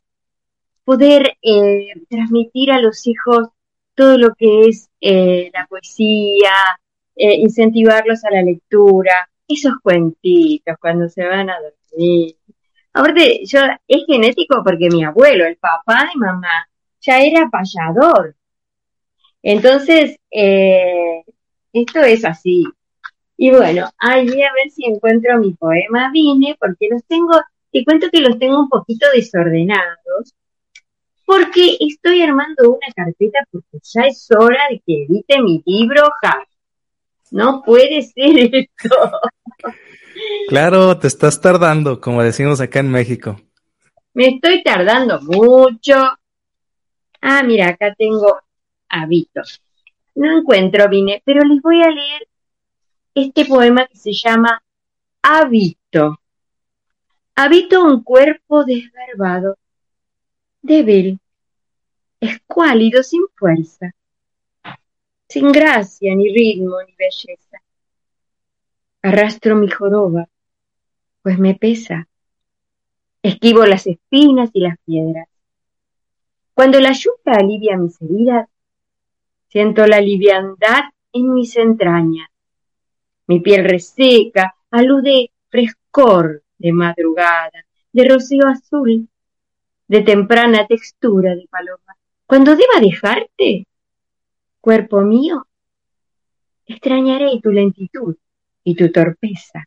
poder 0.85 1.39
eh, 1.43 1.87
transmitir 2.09 2.71
a 2.71 2.81
los 2.81 3.07
hijos 3.07 3.49
todo 3.95 4.19
lo 4.19 4.35
que 4.35 4.69
es 4.69 4.91
eh, 5.01 5.51
la 5.55 5.67
poesía, 5.67 6.53
eh, 7.17 7.35
incentivarlos 7.37 8.23
a 8.27 8.31
la 8.31 8.43
lectura, 8.43 9.29
esos 9.49 9.73
cuentitos 9.83 10.77
cuando 10.79 11.09
se 11.09 11.25
van 11.25 11.49
a 11.49 11.57
dormir. 11.59 12.37
Aparte, 12.93 13.41
yo 13.47 13.61
es 13.89 14.05
genético 14.07 14.63
porque 14.63 14.91
mi 14.91 15.03
abuelo, 15.03 15.47
el 15.47 15.57
papá 15.57 16.11
de 16.13 16.21
mamá, 16.21 16.69
ya 17.01 17.21
era 17.23 17.49
payador. 17.51 18.37
Entonces, 19.43 20.19
eh, 20.31 21.25
esto 21.81 22.01
es 22.01 22.25
así. 22.25 22.65
Y 23.37 23.51
bueno, 23.51 23.89
allí 23.99 24.43
a 24.43 24.53
ver 24.53 24.71
si 24.71 24.85
encuentro 24.85 25.39
mi 25.39 25.55
poema 25.55 26.11
Vine, 26.13 26.57
porque 26.59 26.89
los 26.91 27.05
tengo, 27.05 27.41
te 27.71 27.85
cuento 27.85 28.09
que 28.11 28.21
los 28.21 28.39
tengo 28.39 28.59
un 28.61 28.69
poquito 28.69 29.07
desordenados, 29.15 30.35
porque 31.25 31.77
estoy 31.79 32.23
armando 32.23 32.71
una 32.71 32.93
carpeta 32.97 33.39
porque 33.51 33.79
ya 33.83 34.03
es 34.03 34.29
hora 34.37 34.61
de 34.71 34.83
que 34.85 35.05
edite 35.05 35.41
mi 35.41 35.63
libro, 35.65 36.03
ja. 36.23 36.43
No 37.31 37.63
puede 37.63 38.03
ser 38.03 38.55
esto. 38.55 38.97
Claro, 40.49 40.99
te 40.99 41.07
estás 41.07 41.41
tardando, 41.41 42.01
como 42.01 42.23
decimos 42.23 42.61
acá 42.61 42.81
en 42.81 42.91
México. 42.91 43.41
Me 44.15 44.29
estoy 44.29 44.63
tardando 44.63 45.21
mucho. 45.21 45.95
Ah, 47.21 47.43
mira, 47.45 47.69
acá 47.69 47.95
tengo 47.97 48.41
hábitos. 48.89 49.61
No 50.19 50.37
encuentro, 50.37 50.89
vine, 50.89 51.23
pero 51.25 51.45
les 51.45 51.63
voy 51.63 51.81
a 51.81 51.91
leer 51.91 52.27
este 53.15 53.45
poema 53.45 53.87
que 53.87 53.97
se 53.97 54.13
llama 54.13 54.61
Hábito. 55.23 56.19
Habito 57.37 57.85
un 57.85 58.03
cuerpo 58.03 58.65
desgarbado, 58.65 59.57
débil, 60.61 61.21
escuálido, 62.19 63.05
sin 63.05 63.23
fuerza, 63.37 63.95
sin 65.29 65.53
gracia, 65.53 66.13
ni 66.17 66.35
ritmo, 66.35 66.83
ni 66.85 66.97
belleza. 66.97 67.63
Arrastro 69.03 69.55
mi 69.55 69.71
joroba, 69.71 70.29
pues 71.23 71.39
me 71.39 71.55
pesa. 71.55 72.09
Esquivo 73.23 73.65
las 73.67 73.87
espinas 73.87 74.51
y 74.53 74.63
las 74.63 74.79
piedras. 74.85 75.29
Cuando 76.55 76.81
la 76.81 76.91
lluvia 76.91 77.39
alivia 77.39 77.77
mis 77.77 78.03
heridas, 78.03 78.49
siento 79.49 79.87
la 79.87 80.01
liviandad 80.01 80.85
en 81.13 81.35
mis 81.35 81.57
entrañas. 81.57 82.29
Mi 83.27 83.41
piel 83.41 83.65
reseca 83.65 84.55
alude 84.71 85.31
frescor 85.49 86.43
de 86.59 86.73
madrugada, 86.73 87.65
de 87.93 88.09
rocío 88.09 88.47
azul, 88.47 89.09
de 89.87 90.03
temprana 90.03 90.67
textura 90.67 91.35
de 91.35 91.47
paloma. 91.49 91.97
Cuando 92.27 92.55
deba 92.57 92.81
dejarte, 92.81 93.67
cuerpo 94.61 95.01
mío, 95.01 95.47
extrañaré 96.67 97.41
tu 97.43 97.51
lentitud 97.51 98.17
y 98.65 98.75
tu 98.75 98.93
torpeza. 98.93 99.67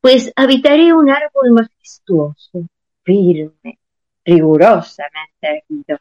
Pues 0.00 0.30
habitaré 0.36 0.92
un 0.92 1.08
árbol 1.08 1.52
majestuoso, 1.52 2.66
firme, 3.02 3.78
rigurosamente 4.24 5.40
erguido, 5.40 5.98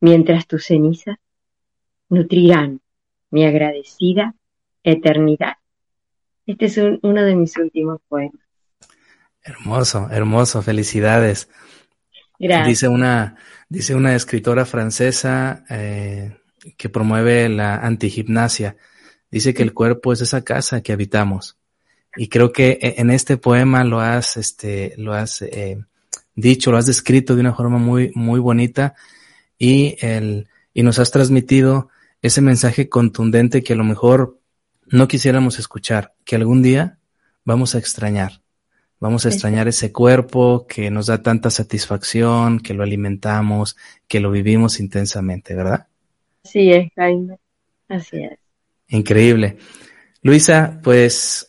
mientras 0.00 0.46
tus 0.46 0.66
cenizas 0.66 1.16
nutrirán 2.08 2.80
mi 3.30 3.44
agradecida 3.44 4.34
eternidad. 4.82 5.56
Este 6.46 6.66
es 6.66 6.78
uno 7.02 7.22
de 7.22 7.34
mis 7.34 7.56
últimos 7.58 8.00
poemas. 8.08 8.40
Hermoso, 9.42 10.08
hermoso, 10.10 10.62
felicidades. 10.62 11.48
Dice 12.38 12.88
una, 12.88 13.36
dice 13.68 13.94
una 13.94 14.14
escritora 14.14 14.64
francesa 14.64 15.64
eh, 15.68 16.36
que 16.76 16.88
promueve 16.88 17.48
la 17.48 17.76
antigimnasia. 17.76 18.76
Dice 19.30 19.52
que 19.52 19.62
el 19.62 19.74
cuerpo 19.74 20.12
es 20.12 20.22
esa 20.22 20.42
casa 20.44 20.80
que 20.80 20.92
habitamos. 20.92 21.58
Y 22.16 22.28
creo 22.28 22.52
que 22.52 22.78
e, 22.80 22.94
en 22.98 23.10
este 23.10 23.36
poema 23.36 23.84
lo 23.84 24.00
has, 24.00 24.36
este, 24.36 24.94
lo 24.96 25.12
has 25.12 25.42
eh, 25.42 25.84
dicho, 26.34 26.70
lo 26.70 26.78
has 26.78 26.86
descrito 26.86 27.34
de 27.34 27.40
una 27.40 27.54
forma 27.54 27.78
muy, 27.78 28.10
muy 28.14 28.40
bonita 28.40 28.94
y, 29.58 29.96
el, 30.00 30.48
y 30.72 30.82
nos 30.82 30.98
has 30.98 31.10
transmitido 31.10 31.88
ese 32.22 32.40
mensaje 32.40 32.88
contundente 32.88 33.62
que 33.62 33.74
a 33.74 33.76
lo 33.76 33.84
mejor 33.84 34.38
no 34.86 35.08
quisiéramos 35.08 35.58
escuchar, 35.58 36.14
que 36.24 36.36
algún 36.36 36.62
día 36.62 36.98
vamos 37.44 37.74
a 37.74 37.78
extrañar. 37.78 38.40
Vamos 39.00 39.26
a 39.26 39.28
extrañar 39.28 39.68
ese 39.68 39.92
cuerpo 39.92 40.66
que 40.66 40.90
nos 40.90 41.06
da 41.06 41.22
tanta 41.22 41.50
satisfacción, 41.50 42.58
que 42.58 42.74
lo 42.74 42.82
alimentamos, 42.82 43.76
que 44.08 44.18
lo 44.18 44.30
vivimos 44.32 44.80
intensamente, 44.80 45.54
¿verdad? 45.54 45.86
Así 46.44 46.72
es, 46.72 46.90
Jaime. 46.96 47.38
Así 47.88 48.24
es. 48.24 48.38
Increíble. 48.88 49.58
Luisa, 50.22 50.80
pues 50.82 51.47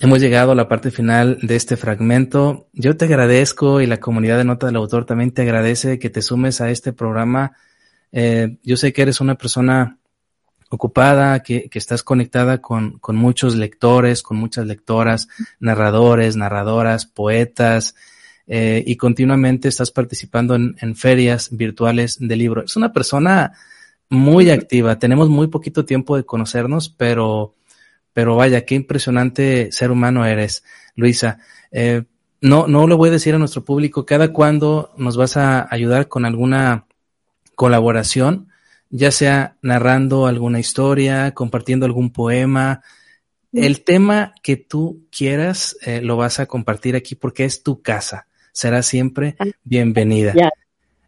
hemos 0.00 0.20
llegado 0.20 0.52
a 0.52 0.54
la 0.54 0.68
parte 0.68 0.90
final 0.90 1.38
de 1.42 1.56
este 1.56 1.76
fragmento. 1.76 2.68
Yo 2.72 2.96
te 2.96 3.06
agradezco 3.06 3.80
y 3.80 3.86
la 3.86 4.00
comunidad 4.00 4.38
de 4.38 4.44
Nota 4.44 4.66
del 4.66 4.76
Autor 4.76 5.04
también 5.04 5.32
te 5.32 5.42
agradece 5.42 5.98
que 5.98 6.10
te 6.10 6.22
sumes 6.22 6.60
a 6.60 6.70
este 6.70 6.92
programa. 6.92 7.56
Eh, 8.12 8.58
yo 8.62 8.76
sé 8.76 8.92
que 8.92 9.02
eres 9.02 9.20
una 9.20 9.34
persona 9.34 9.98
ocupada, 10.70 11.42
que, 11.42 11.68
que 11.68 11.78
estás 11.78 12.02
conectada 12.02 12.60
con, 12.60 12.98
con, 12.98 13.16
muchos 13.16 13.56
lectores, 13.56 14.22
con 14.22 14.36
muchas 14.36 14.66
lectoras, 14.66 15.28
narradores, 15.60 16.36
narradoras, 16.36 17.06
poetas, 17.06 17.94
eh, 18.46 18.82
y 18.86 18.96
continuamente 18.96 19.68
estás 19.68 19.90
participando 19.90 20.54
en, 20.54 20.76
en, 20.80 20.94
ferias 20.94 21.48
virtuales 21.50 22.18
de 22.20 22.36
libro. 22.36 22.64
Es 22.64 22.76
una 22.76 22.92
persona 22.92 23.52
muy 24.10 24.50
activa, 24.50 24.98
tenemos 24.98 25.28
muy 25.28 25.48
poquito 25.48 25.84
tiempo 25.84 26.16
de 26.16 26.24
conocernos, 26.24 26.88
pero, 26.90 27.54
pero 28.18 28.34
vaya, 28.34 28.64
qué 28.64 28.74
impresionante 28.74 29.70
ser 29.70 29.92
humano 29.92 30.26
eres, 30.26 30.64
Luisa. 30.96 31.38
Eh, 31.70 32.02
no, 32.40 32.66
no 32.66 32.88
lo 32.88 32.96
voy 32.96 33.10
a 33.10 33.12
decir 33.12 33.36
a 33.36 33.38
nuestro 33.38 33.64
público, 33.64 34.04
cada 34.04 34.32
cuando 34.32 34.92
nos 34.96 35.16
vas 35.16 35.36
a 35.36 35.72
ayudar 35.72 36.08
con 36.08 36.24
alguna 36.24 36.88
colaboración 37.54 38.48
ya 38.90 39.12
sea 39.12 39.56
narrando 39.62 40.26
alguna 40.26 40.58
historia, 40.58 41.32
compartiendo 41.32 41.86
algún 41.86 42.10
poema. 42.10 42.82
El 43.52 43.84
tema 43.84 44.34
que 44.42 44.56
tú 44.56 45.06
quieras 45.16 45.76
eh, 45.82 46.00
lo 46.02 46.16
vas 46.16 46.40
a 46.40 46.46
compartir 46.46 46.96
aquí 46.96 47.14
porque 47.14 47.44
es 47.44 47.62
tu 47.62 47.82
casa. 47.82 48.26
Será 48.50 48.82
siempre 48.82 49.36
ah. 49.38 49.44
bienvenida. 49.62 50.34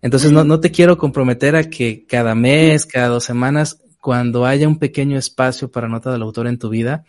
Entonces 0.01 0.31
no, 0.31 0.45
no 0.45 0.61
te 0.61 0.71
quiero 0.71 0.97
comprometer 0.97 1.57
a 1.57 1.65
que 1.65 2.07
cada 2.07 2.37
mes, 2.37 2.87
cada 2.87 3.09
dos 3.09 3.25
semanas, 3.25 3.81
cuando 4.01 4.47
haya 4.47 4.67
un 4.67 4.79
pequeño 4.79 5.19
espacio 5.19 5.71
para 5.71 5.89
nota 5.89 6.11
del 6.11 6.23
autor 6.23 6.47
en 6.47 6.59
tu 6.59 6.69
vida, 6.69 7.05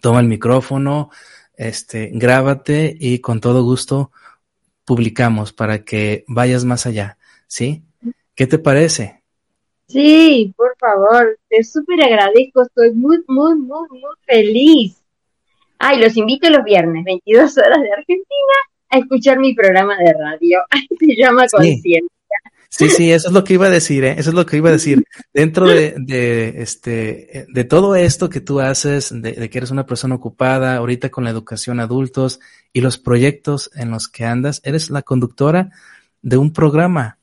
toma 0.00 0.20
el 0.20 0.26
micrófono, 0.26 1.10
este, 1.56 2.10
grábate 2.12 2.96
y 2.98 3.20
con 3.20 3.40
todo 3.40 3.62
gusto 3.62 4.10
publicamos 4.84 5.52
para 5.52 5.84
que 5.84 6.24
vayas 6.26 6.64
más 6.64 6.86
allá. 6.86 7.18
¿Sí? 7.46 7.82
¿Qué 8.34 8.46
te 8.46 8.58
parece? 8.58 9.22
Sí, 9.86 10.54
por 10.56 10.74
favor, 10.78 11.38
te 11.48 11.62
súper 11.62 12.02
agradezco, 12.02 12.62
estoy 12.62 12.92
muy, 12.92 13.18
muy, 13.28 13.56
muy, 13.56 13.88
muy 13.90 14.14
feliz. 14.24 15.02
Ay, 15.78 16.00
los 16.00 16.16
invito 16.16 16.48
los 16.48 16.64
viernes, 16.64 17.04
22 17.04 17.58
horas 17.58 17.82
de 17.82 17.92
Argentina, 17.92 18.54
a 18.88 18.98
escuchar 18.98 19.38
mi 19.38 19.54
programa 19.54 19.96
de 19.98 20.14
radio. 20.14 20.60
Se 20.98 21.16
llama 21.16 21.46
Conciencia. 21.50 22.00
Sí, 22.00 22.06
sí, 22.88 23.12
eso 23.12 23.28
es 23.28 23.34
lo 23.34 23.44
que 23.44 23.54
iba 23.54 23.66
a 23.66 23.70
decir, 23.70 24.04
¿eh? 24.04 24.14
eso 24.18 24.30
es 24.30 24.34
lo 24.34 24.46
que 24.46 24.56
iba 24.56 24.68
a 24.68 24.72
decir. 24.72 25.04
Dentro 25.32 25.66
de, 25.66 25.94
de, 25.98 26.62
este, 26.62 27.46
de 27.48 27.64
todo 27.64 27.96
esto 27.96 28.28
que 28.28 28.40
tú 28.40 28.60
haces, 28.60 29.10
de, 29.10 29.32
de, 29.32 29.50
que 29.50 29.58
eres 29.58 29.70
una 29.70 29.86
persona 29.86 30.14
ocupada 30.14 30.76
ahorita 30.76 31.10
con 31.10 31.24
la 31.24 31.30
educación 31.30 31.80
adultos 31.80 32.40
y 32.72 32.80
los 32.80 32.98
proyectos 32.98 33.70
en 33.74 33.90
los 33.90 34.08
que 34.08 34.24
andas, 34.24 34.60
eres 34.64 34.90
la 34.90 35.02
conductora 35.02 35.70
de 36.22 36.36
un 36.36 36.52
programa 36.52 37.18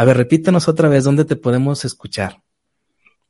a 0.00 0.04
ver, 0.04 0.16
repítenos 0.16 0.68
otra 0.68 0.88
vez 0.88 1.02
dónde 1.02 1.24
te 1.24 1.34
podemos 1.34 1.84
escuchar. 1.84 2.40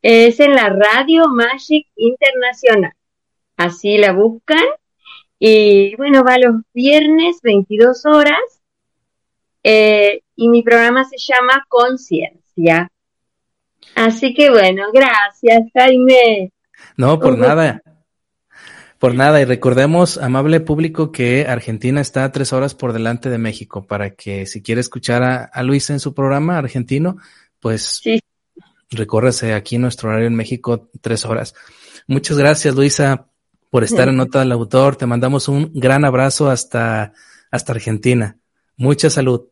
Es 0.03 0.39
en 0.39 0.55
la 0.55 0.69
Radio 0.69 1.27
Magic 1.31 1.87
Internacional. 1.97 2.93
Así 3.57 3.97
la 3.97 4.13
buscan 4.13 4.67
Y 5.39 5.97
bueno, 5.97 6.23
va 6.25 6.37
los 6.37 6.57
viernes, 6.75 7.39
22 7.43 8.05
horas. 8.05 8.61
Eh, 9.63 10.21
y 10.39 10.49
mi 10.49 10.63
programa 10.63 11.05
se 11.05 11.17
llama 11.19 11.67
Conciencia. 11.69 12.89
Así 13.97 14.33
que 14.35 14.51
bueno, 14.51 14.85
gracias, 14.93 15.63
Jaime. 15.75 16.53
No, 16.97 17.19
por 17.19 17.37
nada. 17.37 17.83
Por 19.01 19.17
nada, 19.17 19.41
y 19.41 19.45
recordemos, 19.45 20.17
amable 20.17 20.61
público, 20.61 21.11
que 21.11 21.47
Argentina 21.49 22.01
está 22.01 22.23
a 22.23 22.31
tres 22.31 22.53
horas 22.53 22.77
por 22.77 22.93
delante 22.93 23.31
de 23.31 23.39
México, 23.39 23.85
para 23.87 24.15
que 24.15 24.47
si 24.47 24.63
quiere 24.63 24.81
escuchar 24.81 25.51
a, 25.53 25.63
Luisa 25.65 25.93
en 25.93 26.01
su 26.01 26.15
programa 26.15 26.57
argentino, 26.57 27.17
pues 27.59 28.01
sí. 28.03 28.21
recórrese 28.91 29.55
aquí 29.55 29.77
nuestro 29.77 30.09
horario 30.09 30.29
en 30.29 30.37
México 30.37 30.89
tres 31.01 31.25
horas. 31.25 31.55
Muchas 32.07 32.39
gracias, 32.39 32.77
Luisa, 32.77 33.27
por 33.71 33.83
estar 33.83 34.09
en 34.09 34.17
Nota 34.17 34.39
del 34.39 34.53
Autor. 34.53 34.95
Te 34.95 35.07
mandamos 35.07 35.49
un 35.49 35.73
gran 35.75 36.05
abrazo 36.05 36.49
hasta, 36.49 37.13
hasta 37.51 37.73
Argentina. 37.73 38.37
Mucha 38.77 39.11
salud. 39.11 39.49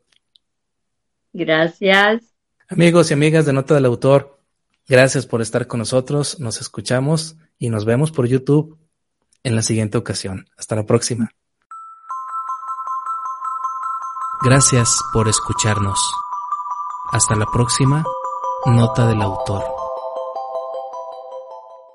Gracias. 1.36 2.22
Amigos 2.68 3.10
y 3.10 3.14
amigas 3.14 3.44
de 3.44 3.52
Nota 3.52 3.74
del 3.74 3.84
Autor, 3.84 4.40
gracias 4.88 5.26
por 5.26 5.42
estar 5.42 5.66
con 5.66 5.78
nosotros. 5.78 6.40
Nos 6.40 6.60
escuchamos 6.62 7.36
y 7.58 7.68
nos 7.68 7.84
vemos 7.84 8.10
por 8.10 8.26
YouTube 8.26 8.78
en 9.42 9.54
la 9.54 9.62
siguiente 9.62 9.98
ocasión. 9.98 10.48
Hasta 10.56 10.76
la 10.76 10.86
próxima. 10.86 11.30
Gracias 14.42 14.98
por 15.12 15.28
escucharnos. 15.28 15.98
Hasta 17.12 17.36
la 17.36 17.46
próxima, 17.52 18.02
Nota 18.64 19.06
del 19.06 19.20
Autor. 19.20 19.85